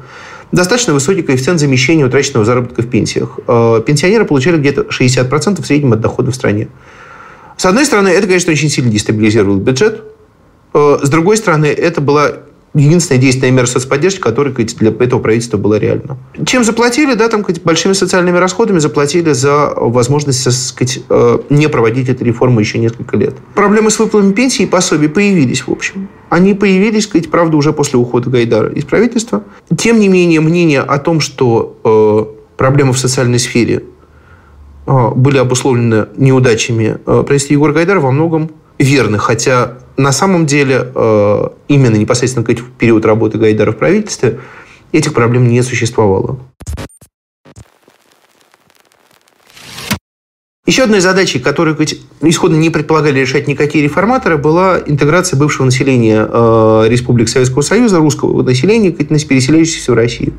Достаточно 0.52 0.94
высокий 0.94 1.22
коэффициент 1.22 1.60
замещения 1.60 2.06
утраченного 2.06 2.44
заработка 2.44 2.82
в 2.82 2.90
пенсиях. 2.90 3.38
Пенсионеры 3.86 4.26
получали 4.26 4.58
где-то 4.58 4.82
60% 4.82 5.62
в 5.62 5.66
среднем 5.66 5.94
от 5.94 6.02
дохода 6.02 6.32
в 6.32 6.36
стране. 6.36 6.70
С 7.56 7.66
одной 7.66 7.86
стороны, 7.86 8.08
это, 8.08 8.26
конечно, 8.26 8.52
очень 8.52 8.70
сильно 8.70 8.90
дестабилизировало 8.90 9.60
бюджет. 9.60 10.04
С 10.74 11.08
другой 11.08 11.38
стороны, 11.38 11.68
это 11.68 12.02
была 12.02 12.32
единственная 12.74 13.22
действенная 13.22 13.52
мера 13.52 13.66
соцподдержки, 13.66 14.20
которая 14.20 14.54
для 14.54 14.90
этого 14.92 15.20
правительства 15.20 15.58
была 15.58 15.80
реальна. 15.80 16.18
Чем 16.46 16.64
заплатили? 16.64 17.14
Да, 17.16 17.28
там, 17.28 17.46
большими 17.64 17.94
социальными 17.94 18.38
расходами 18.38 18.80
заплатили 18.80 19.32
за 19.32 19.74
возможность 19.76 20.40
сказать, 20.52 21.00
э, 21.10 21.40
не 21.50 21.68
проводить 21.68 22.10
эту 22.10 22.24
реформу 22.24 22.60
еще 22.60 22.78
несколько 22.78 23.18
лет. 23.18 23.36
Проблемы 23.56 23.90
с 23.90 24.00
выплатами 24.00 24.34
пенсии 24.34 24.64
и 24.64 24.66
пособий 24.68 25.10
появились, 25.10 25.62
в 25.62 25.72
общем. 25.72 26.08
Они 26.30 26.54
появились, 26.54 27.06
сказать, 27.06 27.32
правда, 27.32 27.58
уже 27.58 27.74
после 27.74 27.98
ухода 27.98 28.30
Гайдара 28.30 28.70
из 28.70 28.86
правительства. 28.86 29.44
Тем 29.76 30.00
не 30.00 30.08
менее, 30.08 30.42
мнение 30.42 30.82
о 30.82 31.00
том, 31.00 31.20
что 31.20 31.78
э, 31.84 32.58
проблемы 32.58 32.94
в 32.94 33.00
социальной 33.00 33.40
сфере 33.40 33.84
э, 34.86 35.10
были 35.16 35.38
обусловлены 35.38 36.08
неудачами 36.18 36.98
правительства 37.06 37.54
Егора 37.54 37.74
Гайдара 37.74 38.00
во 38.00 38.12
многом 38.12 38.52
верны, 38.80 39.20
хотя 39.20 39.78
на 39.98 40.12
самом 40.12 40.46
деле 40.46 40.92
э, 40.96 41.48
именно 41.68 41.96
непосредственно 41.98 42.46
в 42.46 42.72
период 42.78 43.06
работы 43.06 43.38
Гайдара 43.38 43.74
в 43.74 43.78
правительстве 43.78 44.40
этих 44.92 45.14
проблем 45.14 45.48
не 45.50 45.62
существовало. 45.62 46.40
Еще 50.66 50.84
одной 50.84 51.00
задачей, 51.00 51.40
которую 51.40 51.76
исходно 52.22 52.56
не 52.56 52.70
предполагали 52.70 53.20
решать 53.20 53.48
никакие 53.48 53.84
реформаторы, 53.84 54.38
была 54.38 54.80
интеграция 54.86 55.36
бывшего 55.36 55.66
населения 55.66 56.28
э, 56.32 56.86
Республик 56.88 57.28
Советского 57.28 57.64
Союза, 57.64 57.98
русского 57.98 58.44
населения, 58.44 58.92
переселяющегося 58.92 59.92
в 59.92 59.96
Россию. 59.96 60.34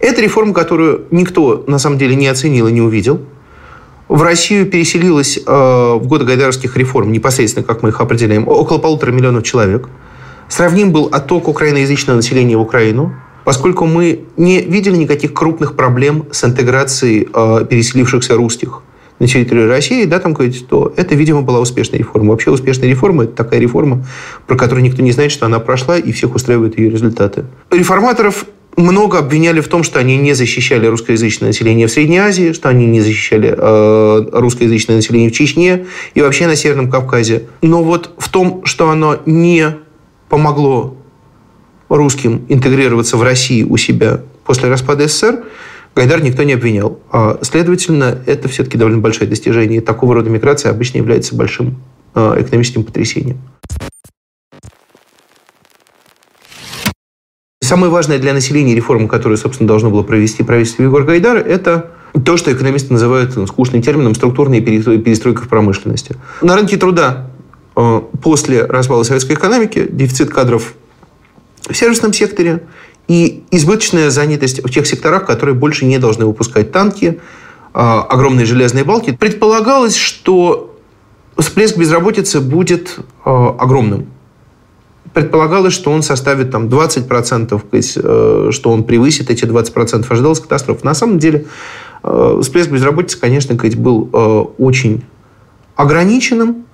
Это 0.00 0.20
реформа, 0.20 0.52
которую 0.52 1.06
никто 1.10 1.64
на 1.66 1.78
самом 1.78 1.96
деле 1.96 2.14
не 2.14 2.26
оценил 2.26 2.68
и 2.68 2.72
не 2.72 2.82
увидел. 2.82 3.22
В 4.08 4.22
Россию 4.22 4.66
переселилось 4.66 5.38
э, 5.38 5.50
в 5.50 6.06
годы 6.06 6.24
гайдаровских 6.24 6.76
реформ, 6.76 7.10
непосредственно, 7.10 7.64
как 7.64 7.82
мы 7.82 7.88
их 7.88 8.00
определяем, 8.00 8.46
около 8.48 8.78
полутора 8.78 9.12
миллионов 9.12 9.44
человек. 9.44 9.88
Сравним 10.48 10.92
был 10.92 11.08
отток 11.10 11.48
украиноязычного 11.48 12.16
населения 12.16 12.56
в 12.56 12.60
Украину, 12.60 13.14
поскольку 13.44 13.86
мы 13.86 14.24
не 14.36 14.60
видели 14.60 14.96
никаких 14.96 15.32
крупных 15.32 15.74
проблем 15.74 16.26
с 16.32 16.44
интеграцией 16.44 17.28
э, 17.32 17.66
переселившихся 17.68 18.34
русских 18.34 18.82
на 19.20 19.26
территории 19.26 19.66
России, 19.66 20.04
да, 20.04 20.18
там 20.18 20.34
говорить, 20.34 20.66
то 20.68 20.92
это, 20.96 21.14
видимо, 21.14 21.42
была 21.42 21.60
успешная 21.60 21.98
реформа. 21.98 22.32
Вообще 22.32 22.50
успешная 22.50 22.88
реформа– 22.88 23.24
это 23.24 23.32
такая 23.32 23.60
реформа, 23.60 24.04
про 24.46 24.56
которую 24.56 24.84
никто 24.84 25.02
не 25.02 25.12
знает, 25.12 25.30
что 25.30 25.46
она 25.46 25.60
прошла, 25.60 25.96
и 25.96 26.12
всех 26.12 26.34
устраивают 26.34 26.78
ее 26.78 26.90
результаты. 26.90 27.46
Реформаторов 27.70 28.44
много 28.76 29.18
обвиняли 29.18 29.60
в 29.60 29.68
том, 29.68 29.82
что 29.82 29.98
они 29.98 30.16
не 30.16 30.34
защищали 30.34 30.86
русскоязычное 30.86 31.48
население 31.48 31.86
в 31.86 31.90
Средней 31.90 32.18
Азии, 32.18 32.52
что 32.52 32.68
они 32.68 32.86
не 32.86 33.00
защищали 33.00 33.54
э, 33.56 34.28
русскоязычное 34.32 34.96
население 34.96 35.30
в 35.30 35.32
Чечне 35.32 35.86
и 36.14 36.20
вообще 36.20 36.46
на 36.46 36.56
Северном 36.56 36.90
Кавказе. 36.90 37.44
Но 37.62 37.82
вот 37.82 38.10
в 38.18 38.28
том, 38.28 38.64
что 38.64 38.90
оно 38.90 39.18
не 39.26 39.76
помогло 40.28 40.96
русским 41.88 42.44
интегрироваться 42.48 43.16
в 43.16 43.22
России 43.22 43.62
у 43.62 43.76
себя 43.76 44.22
после 44.44 44.68
распада 44.68 45.06
СССР, 45.08 45.44
Гайдар 45.94 46.22
никто 46.22 46.42
не 46.42 46.54
обвинял. 46.54 46.98
А, 47.10 47.38
следовательно, 47.42 48.18
это 48.26 48.48
все-таки 48.48 48.76
довольно 48.76 48.98
большое 48.98 49.30
достижение. 49.30 49.80
Такого 49.80 50.14
рода 50.14 50.28
миграция 50.28 50.72
обычно 50.72 50.98
является 50.98 51.36
большим 51.36 51.76
э, 52.14 52.36
экономическим 52.40 52.82
потрясением. 52.82 53.38
Самое 57.64 57.90
важное 57.90 58.18
для 58.18 58.34
населения 58.34 58.74
реформа, 58.74 59.08
которую, 59.08 59.38
собственно, 59.38 59.66
должно 59.66 59.88
было 59.90 60.02
провести 60.02 60.42
правительство 60.42 60.82
Егора 60.82 61.04
Гайдара, 61.04 61.38
это 61.38 61.92
то, 62.22 62.36
что 62.36 62.52
экономисты 62.52 62.92
называют 62.92 63.34
ну, 63.36 63.46
скучным 63.46 63.80
термином 63.80 64.14
структурная 64.14 64.60
перестройка 64.60 65.42
в 65.42 65.48
промышленности. 65.48 66.14
На 66.42 66.56
рынке 66.56 66.76
труда 66.76 67.30
э, 67.74 68.02
после 68.22 68.66
развала 68.66 69.02
советской 69.02 69.32
экономики 69.32 69.88
дефицит 69.90 70.28
кадров 70.28 70.74
в 71.66 71.74
сервисном 71.74 72.12
секторе 72.12 72.64
и 73.08 73.44
избыточная 73.50 74.10
занятость 74.10 74.62
в 74.62 74.70
тех 74.70 74.86
секторах, 74.86 75.24
которые 75.24 75.54
больше 75.54 75.86
не 75.86 75.98
должны 75.98 76.26
выпускать 76.26 76.70
танки, 76.70 77.18
э, 77.72 77.78
огромные 77.78 78.44
железные 78.44 78.84
балки. 78.84 79.12
Предполагалось, 79.12 79.96
что 79.96 80.76
всплеск 81.38 81.78
безработицы 81.78 82.42
будет 82.42 82.98
э, 83.24 83.30
огромным 83.58 84.08
предполагалось, 85.14 85.72
что 85.72 85.90
он 85.90 86.02
составит 86.02 86.50
там 86.50 86.68
20%, 86.68 87.62
э, 87.72 88.50
что 88.50 88.70
он 88.70 88.84
превысит 88.84 89.30
эти 89.30 89.44
20%. 89.44 90.06
Ожидалась 90.10 90.40
катастрофа. 90.40 90.84
На 90.84 90.94
самом 90.94 91.18
деле 91.18 91.46
э, 92.02 92.38
всплеск 92.42 92.70
безработицы, 92.70 93.18
конечно, 93.18 93.54
был 93.54 94.10
э, 94.12 94.44
очень 94.58 95.04
ограниченным. 95.76 96.66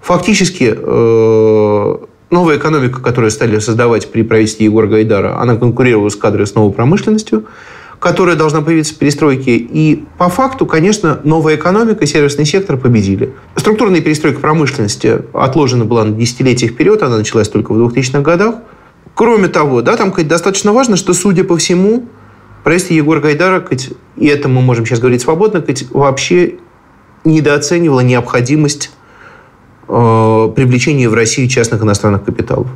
Фактически 0.00 0.76
новая 2.30 2.56
экономика, 2.56 3.02
которую 3.02 3.32
стали 3.32 3.58
создавать 3.58 4.12
при 4.12 4.22
правительстве 4.22 4.66
Егора 4.66 4.86
Гайдара, 4.86 5.40
она 5.40 5.56
конкурировала 5.56 6.08
с 6.08 6.14
кадрой 6.14 6.46
с 6.46 6.54
новой 6.54 6.72
промышленностью 6.72 7.46
которая 8.00 8.36
должна 8.36 8.60
появиться 8.60 8.94
в 8.94 8.98
перестройке. 8.98 9.56
И 9.56 10.04
по 10.18 10.28
факту, 10.28 10.66
конечно, 10.66 11.20
новая 11.24 11.56
экономика 11.56 12.04
и 12.04 12.06
сервисный 12.06 12.44
сектор 12.44 12.76
победили. 12.76 13.32
Структурная 13.56 14.00
перестройка 14.00 14.40
промышленности 14.40 15.22
отложена 15.32 15.84
была 15.84 16.04
на 16.04 16.12
десятилетия 16.12 16.68
вперед, 16.68 17.02
она 17.02 17.18
началась 17.18 17.48
только 17.48 17.72
в 17.72 17.78
2000-х 17.78 18.20
годах. 18.20 18.56
Кроме 19.14 19.48
того, 19.48 19.82
да, 19.82 19.96
там 19.96 20.12
достаточно 20.12 20.72
важно, 20.72 20.96
что, 20.96 21.12
судя 21.12 21.42
по 21.42 21.56
всему, 21.56 22.06
правительство 22.62 22.94
Егора 22.94 23.20
Гайдара, 23.20 23.66
и 24.16 24.26
это 24.26 24.48
мы 24.48 24.60
можем 24.60 24.86
сейчас 24.86 25.00
говорить 25.00 25.22
свободно, 25.22 25.64
вообще 25.90 26.54
недооценивало 27.24 28.00
необходимость 28.00 28.92
э, 29.88 30.52
привлечения 30.54 31.08
в 31.08 31.14
Россию 31.14 31.48
частных 31.48 31.82
иностранных 31.82 32.24
капиталов. 32.24 32.68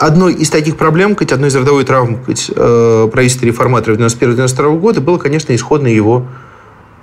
Одной 0.00 0.32
из 0.32 0.48
таких 0.48 0.76
проблем, 0.76 1.16
хоть 1.16 1.32
одной 1.32 1.48
из 1.48 1.56
родовой 1.56 1.82
травм 1.82 2.22
хоть, 2.24 2.52
э, 2.54 3.08
правительства 3.10 3.46
реформатора 3.46 3.96
91-92 3.96 4.78
года 4.78 5.00
была, 5.00 5.18
конечно, 5.18 5.52
исходная 5.52 5.90
его 5.90 6.24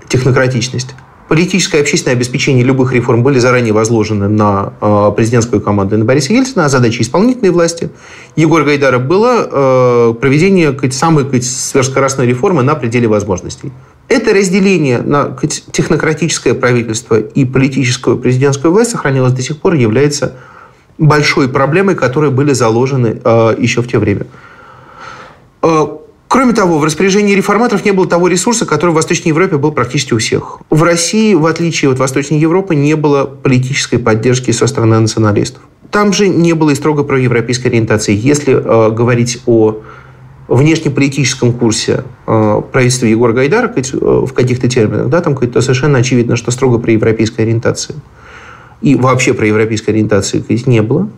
технократичность. 0.08 0.96
Политическое 1.28 1.80
и 1.80 1.82
общественное 1.82 2.16
обеспечение 2.16 2.64
любых 2.64 2.94
реформ 2.94 3.22
были 3.22 3.38
заранее 3.38 3.74
возложены 3.74 4.30
на 4.30 4.72
э, 4.80 5.12
президентскую 5.14 5.62
команду 5.62 5.98
на 5.98 6.06
Бориса 6.06 6.32
Ельцина, 6.32 6.64
а 6.64 6.70
задача 6.70 7.02
исполнительной 7.02 7.50
власти 7.50 7.90
Егора 8.38 8.64
Гайдара 8.64 9.00
была 9.00 9.46
э, 9.46 10.14
проведение 10.14 10.72
хоть, 10.72 10.94
самой 10.94 11.26
хоть, 11.26 11.46
сверхскоростной 11.46 12.26
реформы 12.26 12.64
на 12.64 12.76
пределе 12.76 13.10
возможностей. 13.10 13.74
Это 14.08 14.34
разделение 14.34 15.02
на 15.02 15.36
хоть, 15.36 15.66
технократическое 15.70 16.54
правительство 16.54 17.20
и 17.20 17.44
политическую 17.44 18.18
президентскую 18.18 18.72
власть 18.72 18.92
сохранилось 18.92 19.34
до 19.34 19.42
сих 19.42 19.58
пор 19.58 19.74
и 19.74 19.82
является 19.82 20.36
большой 20.98 21.50
проблемой, 21.50 21.96
которые 21.96 22.32
были 22.32 22.54
заложены 22.54 23.22
э, 23.24 23.56
еще 23.58 23.82
в 23.82 23.88
те 23.88 24.00
время. 24.00 24.28
Э, 25.62 25.86
кроме 26.28 26.54
того, 26.54 26.80
в 26.80 26.84
распоряжении 26.84 27.36
реформаторов 27.36 27.86
не 27.86 27.92
было 27.92 28.08
того 28.08 28.28
ресурса, 28.28 28.66
который 28.66 28.92
в 28.92 28.96
Восточной 28.96 29.30
Европе 29.30 29.58
был 29.58 29.72
практически 29.72 30.14
у 30.14 30.20
всех. 30.20 30.60
В 30.70 30.84
России, 30.84 31.34
в 31.34 31.46
отличие 31.46 31.92
от 31.92 32.00
Восточной 32.00 32.40
Европы, 32.40 32.76
не 32.76 32.96
было 32.96 33.26
политической 33.26 33.98
поддержки 33.98 34.52
со 34.52 34.68
стороны 34.68 35.00
националистов. 35.00 35.62
Там 35.92 36.14
же 36.14 36.28
не 36.28 36.54
было 36.54 36.72
и 36.72 36.76
строго 36.76 37.04
проевропейской 37.04 37.72
ориентации. 37.72 38.16
Если 38.16 38.54
э, 38.54 38.92
говорить 38.92 39.42
о 39.46 39.82
внешнеполитическом 40.48 41.54
курсе 41.54 42.04
э, 42.28 42.62
правительства 42.72 43.06
Егора 43.08 43.34
Гайдара 43.34 43.74
э, 43.76 43.82
в 44.02 44.32
каких-то 44.34 44.70
терминах, 44.70 45.10
да, 45.10 45.22
там 45.22 45.36
то 45.36 45.62
совершенно 45.62 46.00
очевидно, 46.00 46.36
что 46.36 46.52
строго 46.52 46.78
проевропейская 46.78 47.46
ориентация 47.46 47.96
и 48.86 48.93
вообще 48.93 49.34
про 49.34 49.48
европейской 49.48 49.89
ориентации 49.89 50.39
не 50.67 50.82
было. 50.82 51.10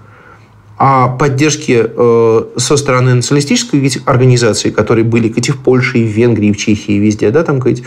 А 0.77 1.09
поддержки 1.09 1.85
э, 1.85 2.43
со 2.55 2.77
стороны 2.77 3.15
националистической 3.15 3.91
организации, 4.05 4.69
которые 4.69 5.03
были 5.03 5.27
и 5.27 5.51
в 5.51 5.57
Польше, 5.57 5.97
и 5.97 6.05
в 6.05 6.07
Венгрии, 6.07 6.49
и 6.49 6.53
в 6.53 6.57
Чехии, 6.57 6.95
и 6.95 6.99
везде, 6.99 7.29
да, 7.29 7.43
там, 7.43 7.59
ведь, 7.59 7.83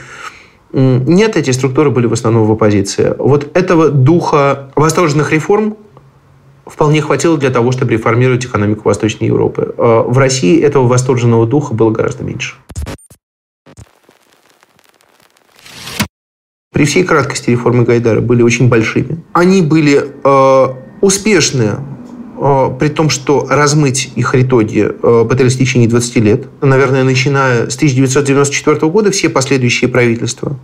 нет, 0.73 1.37
эти 1.37 1.51
структуры 1.53 1.91
были 1.91 2.07
в 2.07 2.13
основном 2.13 2.47
в 2.47 2.53
оппозиции. 2.53 3.15
Вот 3.19 3.49
этого 3.55 3.89
духа 3.89 4.71
восторженных 4.77 5.33
реформ 5.33 5.77
вполне 6.67 7.01
хватило 7.01 7.39
для 7.39 7.51
того, 7.51 7.73
чтобы 7.73 7.93
реформировать 7.93 8.45
экономику 8.45 8.83
Восточной 8.85 9.29
Европы. 9.29 9.75
Э, 9.79 10.03
в 10.07 10.19
России 10.19 10.61
этого 10.61 10.87
восторженного 10.87 11.47
духа 11.47 11.73
было 11.73 11.91
гораздо 11.91 12.25
меньше. 12.25 12.57
При 16.73 16.85
всей 16.85 17.03
краткости 17.03 17.51
реформы 17.51 17.85
Гайдара 17.85 18.21
были 18.21 18.43
очень 18.43 18.69
большими. 18.69 19.19
Они 19.33 19.61
были 19.61 20.05
э, 20.23 20.75
успешны, 21.01 21.79
э, 22.39 22.71
при 22.79 22.89
том, 22.89 23.11
что 23.11 23.47
размыть 23.51 24.13
их 24.15 24.35
итоги 24.37 24.89
э, 24.89 25.27
пытались 25.29 25.57
в 25.57 25.59
течение 25.59 25.89
20 25.89 26.17
лет. 26.17 26.47
Наверное, 26.63 27.03
начиная 27.03 27.69
с 27.69 27.77
1994 27.77 28.89
года 28.89 29.11
все 29.11 29.29
последующие 29.29 29.91
правительства 29.91 30.57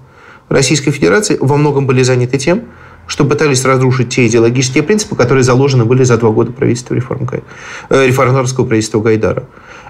Российской 0.49 0.93
Федерации 0.93 1.39
во 1.41 1.57
многом 1.57 1.87
были 1.87 2.05
заняты 2.05 2.39
тем, 2.39 2.63
что 3.09 3.25
пытались 3.25 3.65
разрушить 3.65 4.09
те 4.11 4.29
идеологические 4.29 4.85
принципы, 4.85 5.17
которые 5.17 5.43
заложены 5.43 5.85
были 5.87 6.05
за 6.05 6.19
два 6.19 6.31
года 6.31 6.53
правительства 6.53 6.95
реформ, 6.95 7.29
э, 7.91 8.07
реформаторского 8.07 8.65
правительства 8.65 9.01
Гайдара. 9.01 9.45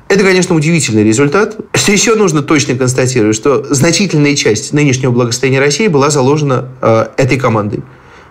Это, 0.08 0.22
конечно, 0.22 0.54
удивительный 0.54 1.02
результат. 1.02 1.56
Что 1.74 1.90
еще 1.90 2.14
нужно 2.14 2.42
точно 2.42 2.76
констатировать, 2.76 3.34
что 3.34 3.64
значительная 3.74 4.36
часть 4.36 4.72
нынешнего 4.72 5.10
благосостояния 5.10 5.58
России 5.58 5.88
была 5.88 6.10
заложена 6.10 6.68
э, 6.80 7.06
этой 7.16 7.38
командой 7.38 7.82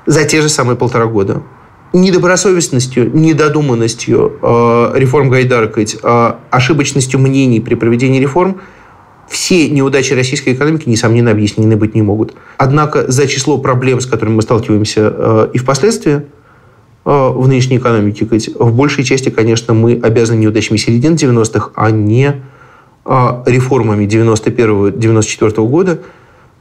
за 0.06 0.24
те 0.24 0.42
же 0.42 0.48
самые 0.48 0.78
полтора 0.78 1.06
года. 1.06 1.44
Недобросовестностью, 1.92 3.12
недодуманностью 3.14 4.40
э, 4.42 4.92
реформ 4.96 5.30
Гайдара, 5.30 5.70
э, 5.76 6.34
ошибочностью 6.50 7.20
мнений 7.20 7.60
при 7.60 7.76
проведении 7.76 8.20
реформ 8.20 8.62
все 9.28 9.70
неудачи 9.70 10.14
российской 10.14 10.54
экономики, 10.54 10.88
несомненно, 10.88 11.32
объяснены 11.32 11.76
быть 11.76 11.96
не 11.96 12.02
могут. 12.02 12.36
Однако 12.58 13.12
за 13.12 13.28
число 13.28 13.58
проблем, 13.58 14.00
с 14.00 14.06
которыми 14.06 14.36
мы 14.36 14.42
сталкиваемся 14.42 15.14
э, 15.14 15.48
и 15.54 15.58
впоследствии, 15.58 16.22
в 17.06 17.48
нынешней 17.48 17.78
экономике. 17.78 18.28
В 18.58 18.74
большей 18.74 19.04
части, 19.04 19.30
конечно, 19.30 19.74
мы 19.74 20.00
обязаны 20.02 20.40
неудачами 20.40 20.78
середины 20.78 21.14
90-х, 21.14 21.70
а 21.76 21.92
не 21.92 22.42
э, 23.06 23.44
реформами 23.46 24.06
91-94 24.06 25.68
года, 25.68 26.00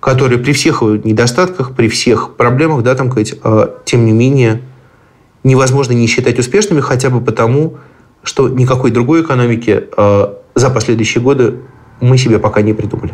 которые 0.01 0.39
при 0.39 0.53
всех 0.53 0.83
недостатках, 0.83 1.75
при 1.75 1.89
всех 1.89 2.37
проблемах, 2.37 2.83
да, 2.83 2.95
там, 2.95 3.11
сказать, 3.11 3.37
э, 3.43 3.69
тем 3.87 4.05
не 4.05 4.13
менее, 4.13 4.61
невозможно 5.45 5.93
не 5.93 6.07
считать 6.07 6.39
успешными, 6.39 6.81
хотя 6.81 7.09
бы 7.09 7.23
потому, 7.23 7.79
что 8.23 8.49
никакой 8.49 8.91
другой 8.91 9.23
экономики 9.23 9.85
за 10.55 10.71
последующие 10.71 11.23
годы 11.23 11.57
мы 12.01 12.17
себе 12.17 12.39
пока 12.39 12.63
не 12.63 12.73
придумали. 12.73 13.13